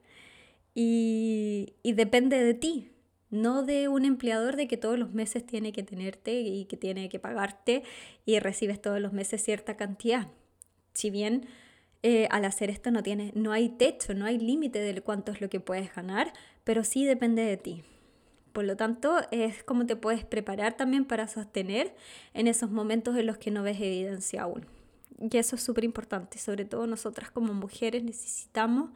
y, 0.73 1.73
y 1.83 1.93
depende 1.93 2.43
de 2.43 2.53
ti, 2.53 2.91
no 3.29 3.63
de 3.63 3.87
un 3.87 4.05
empleador 4.05 4.55
de 4.55 4.67
que 4.67 4.77
todos 4.77 4.97
los 4.97 5.13
meses 5.13 5.45
tiene 5.45 5.73
que 5.73 5.83
tenerte 5.83 6.41
y 6.41 6.65
que 6.65 6.77
tiene 6.77 7.09
que 7.09 7.19
pagarte 7.19 7.83
y 8.25 8.39
recibes 8.39 8.81
todos 8.81 8.99
los 9.01 9.13
meses 9.13 9.43
cierta 9.43 9.75
cantidad. 9.75 10.27
Si 10.93 11.09
bien 11.09 11.47
eh, 12.03 12.27
al 12.31 12.45
hacer 12.45 12.69
esto 12.69 12.91
no, 12.91 13.03
tiene, 13.03 13.31
no 13.35 13.51
hay 13.51 13.69
techo, 13.69 14.13
no 14.13 14.25
hay 14.25 14.37
límite 14.37 14.79
de 14.79 15.01
cuánto 15.01 15.31
es 15.31 15.41
lo 15.41 15.49
que 15.49 15.59
puedes 15.59 15.93
ganar, 15.93 16.31
pero 16.63 16.83
sí 16.83 17.05
depende 17.05 17.43
de 17.43 17.57
ti. 17.57 17.83
Por 18.53 18.65
lo 18.65 18.75
tanto, 18.75 19.19
es 19.31 19.63
como 19.63 19.85
te 19.85 19.95
puedes 19.95 20.25
preparar 20.25 20.77
también 20.77 21.05
para 21.05 21.27
sostener 21.27 21.95
en 22.33 22.47
esos 22.47 22.71
momentos 22.71 23.15
en 23.15 23.27
los 23.27 23.37
que 23.37 23.51
no 23.51 23.61
ves 23.61 23.79
evidencia 23.79 24.43
aún. 24.43 24.65
Y 25.19 25.37
eso 25.37 25.55
es 25.55 25.63
súper 25.63 25.83
importante, 25.83 26.37
sobre 26.37 26.65
todo 26.65 26.87
nosotras 26.87 27.31
como 27.31 27.53
mujeres 27.53 28.03
necesitamos 28.03 28.91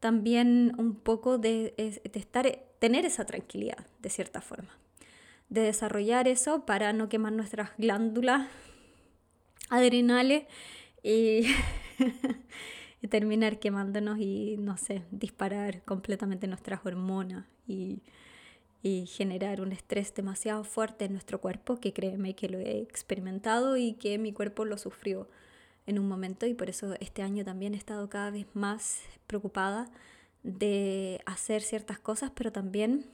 también 0.00 0.74
un 0.78 0.94
poco 0.94 1.38
de, 1.38 1.74
estar, 2.14 2.46
tener 2.78 3.04
esa 3.04 3.24
tranquilidad, 3.24 3.86
de 4.00 4.10
cierta 4.10 4.40
forma, 4.40 4.70
de 5.48 5.62
desarrollar 5.62 6.28
eso 6.28 6.64
para 6.66 6.92
no 6.92 7.08
quemar 7.08 7.32
nuestras 7.32 7.70
glándulas 7.78 8.48
adrenales 9.70 10.44
y, 11.02 11.46
terminar 13.10 13.58
quemándonos 13.58 14.18
y, 14.18 14.56
no 14.58 14.76
sé, 14.76 15.02
disparar 15.10 15.82
completamente 15.84 16.46
nuestras 16.46 16.84
hormonas 16.84 17.46
y 17.66 18.02
generar 19.06 19.60
un 19.60 19.72
estrés 19.72 20.14
demasiado 20.14 20.64
fuerte 20.64 21.04
en 21.04 21.12
nuestro 21.12 21.40
cuerpo, 21.40 21.78
que 21.78 21.92
créeme 21.92 22.34
que 22.34 22.48
lo 22.48 22.58
he 22.58 22.78
experimentado 22.78 23.76
y 23.76 23.94
que 23.94 24.18
mi 24.18 24.32
cuerpo 24.32 24.64
lo 24.64 24.78
sufrió 24.78 25.28
en 25.88 25.98
un 25.98 26.06
momento 26.06 26.46
y 26.46 26.52
por 26.52 26.68
eso 26.68 26.94
este 27.00 27.22
año 27.22 27.44
también 27.44 27.72
he 27.72 27.78
estado 27.78 28.10
cada 28.10 28.30
vez 28.30 28.46
más 28.52 29.00
preocupada 29.26 29.90
de 30.42 31.22
hacer 31.24 31.62
ciertas 31.62 31.98
cosas, 31.98 32.30
pero 32.34 32.52
también 32.52 33.06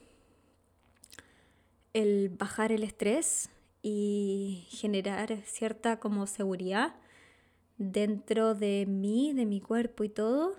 el 1.93 2.31
bajar 2.31 2.73
el 2.73 2.83
estrés 2.83 3.49
y 3.81 4.67
generar 4.71 5.41
cierta 5.47 6.01
como 6.01 6.27
seguridad 6.27 6.97
dentro 7.79 8.57
de 8.57 8.87
mí, 8.89 9.33
de 9.33 9.47
mi 9.47 9.61
cuerpo 9.61 10.03
y 10.03 10.09
todo, 10.09 10.57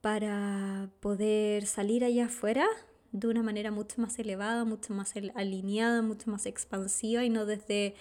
para 0.00 0.90
poder 0.98 1.66
salir 1.66 2.04
allá 2.04 2.26
afuera 2.26 2.66
de 3.12 3.28
una 3.28 3.44
manera 3.44 3.70
mucho 3.70 4.00
más 4.00 4.18
elevada, 4.18 4.64
mucho 4.64 4.92
más 4.94 5.14
alineada, 5.36 6.02
mucho 6.02 6.28
más 6.28 6.44
expansiva 6.44 7.24
y 7.24 7.30
no 7.30 7.46
desde 7.46 7.94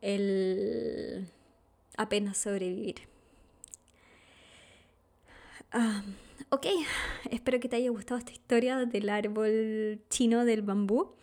el 0.00 1.26
apenas 1.96 2.38
sobrevivir. 2.38 3.12
Ok, 6.50 6.66
espero 7.30 7.60
que 7.60 7.68
te 7.68 7.76
haya 7.76 7.90
gustado 7.90 8.18
esta 8.18 8.32
historia 8.32 8.84
del 8.84 9.08
árbol 9.08 10.00
chino 10.10 10.44
del 10.44 10.60
bambú. 10.62 11.14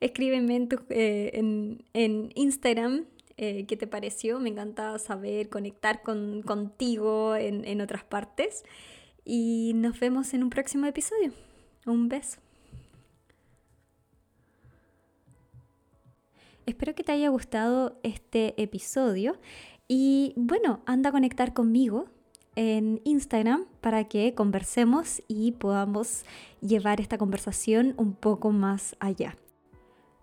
Escríbeme 0.00 0.56
en, 0.56 0.68
eh, 0.90 1.78
en, 1.92 2.32
Instagram 2.34 3.06
eh, 3.36 3.64
qué 3.66 3.76
te 3.76 3.86
pareció. 3.86 4.40
Me 4.40 4.48
encanta 4.48 4.98
saber, 4.98 5.48
conectar 5.48 6.02
con, 6.02 6.42
contigo 6.42 7.36
en, 7.36 7.64
en 7.64 7.80
otras 7.80 8.02
partes. 8.02 8.64
Y 9.24 9.72
nos 9.76 10.00
vemos 10.00 10.34
en 10.34 10.42
un 10.42 10.50
próximo 10.50 10.86
episodio. 10.86 11.32
Un 11.86 12.08
beso. 12.08 12.40
Espero 16.66 16.96
que 16.96 17.04
te 17.04 17.12
haya 17.12 17.28
gustado 17.28 18.00
este 18.02 18.60
episodio 18.60 19.38
y 19.88 20.32
bueno, 20.36 20.80
anda 20.86 21.10
a 21.10 21.12
conectar 21.12 21.54
conmigo 21.54 22.06
en 22.56 23.00
Instagram 23.04 23.66
para 23.80 24.04
que 24.04 24.34
conversemos 24.34 25.22
y 25.28 25.52
podamos 25.52 26.24
llevar 26.60 27.00
esta 27.00 27.18
conversación 27.18 27.94
un 27.96 28.14
poco 28.14 28.50
más 28.50 28.96
allá. 28.98 29.36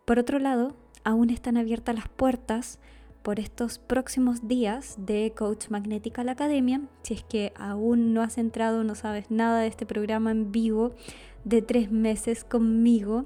Por 0.05 0.19
otro 0.19 0.39
lado, 0.39 0.75
aún 1.03 1.29
están 1.29 1.57
abiertas 1.57 1.95
las 1.95 2.09
puertas 2.09 2.79
por 3.21 3.39
estos 3.39 3.79
próximos 3.79 4.47
días 4.47 4.95
de 4.97 5.33
Coach 5.35 5.69
Magnética 5.69 6.25
la 6.25 6.33
Academia. 6.33 6.81
Si 7.03 7.13
es 7.13 7.23
que 7.23 7.53
aún 7.55 8.13
no 8.13 8.21
has 8.21 8.37
entrado, 8.37 8.83
no 8.83 8.95
sabes 8.95 9.31
nada 9.31 9.61
de 9.61 9.67
este 9.67 9.85
programa 9.85 10.31
en 10.31 10.51
vivo 10.51 10.91
de 11.45 11.61
tres 11.61 11.91
meses 11.91 12.43
conmigo, 12.43 13.25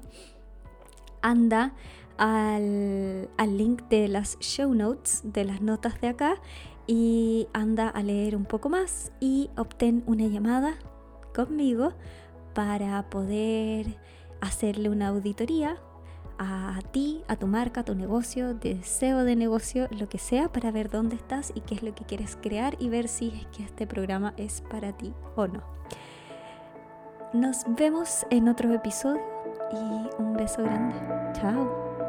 anda 1.20 1.74
al, 2.18 3.30
al 3.36 3.56
link 3.56 3.82
de 3.88 4.08
las 4.08 4.38
show 4.40 4.74
notes, 4.74 5.22
de 5.24 5.44
las 5.44 5.62
notas 5.62 6.00
de 6.00 6.08
acá, 6.08 6.40
y 6.86 7.48
anda 7.52 7.88
a 7.88 8.02
leer 8.02 8.36
un 8.36 8.44
poco 8.44 8.68
más 8.68 9.12
y 9.20 9.50
obtén 9.56 10.02
una 10.06 10.26
llamada 10.26 10.74
conmigo 11.34 11.92
para 12.54 13.08
poder 13.10 13.98
hacerle 14.40 14.88
una 14.88 15.08
auditoría 15.08 15.78
a 16.38 16.78
ti, 16.92 17.22
a 17.26 17.36
tu 17.36 17.46
marca, 17.46 17.80
a 17.80 17.84
tu 17.84 17.94
negocio, 17.94 18.54
deseo 18.54 19.24
de 19.24 19.36
negocio, 19.36 19.88
lo 19.90 20.08
que 20.08 20.18
sea, 20.18 20.50
para 20.52 20.70
ver 20.70 20.88
dónde 20.88 21.16
estás 21.16 21.52
y 21.54 21.60
qué 21.60 21.74
es 21.74 21.82
lo 21.82 21.94
que 21.94 22.04
quieres 22.04 22.38
crear 22.40 22.76
y 22.78 22.88
ver 22.88 23.08
si 23.08 23.28
es 23.28 23.46
que 23.56 23.64
este 23.64 23.86
programa 23.86 24.34
es 24.36 24.60
para 24.62 24.96
ti 24.96 25.12
o 25.36 25.48
no. 25.48 25.62
Nos 27.32 27.64
vemos 27.76 28.24
en 28.30 28.48
otro 28.48 28.72
episodio 28.72 29.22
y 29.72 30.22
un 30.22 30.34
beso 30.34 30.62
grande. 30.62 30.94
Chao. 31.34 32.07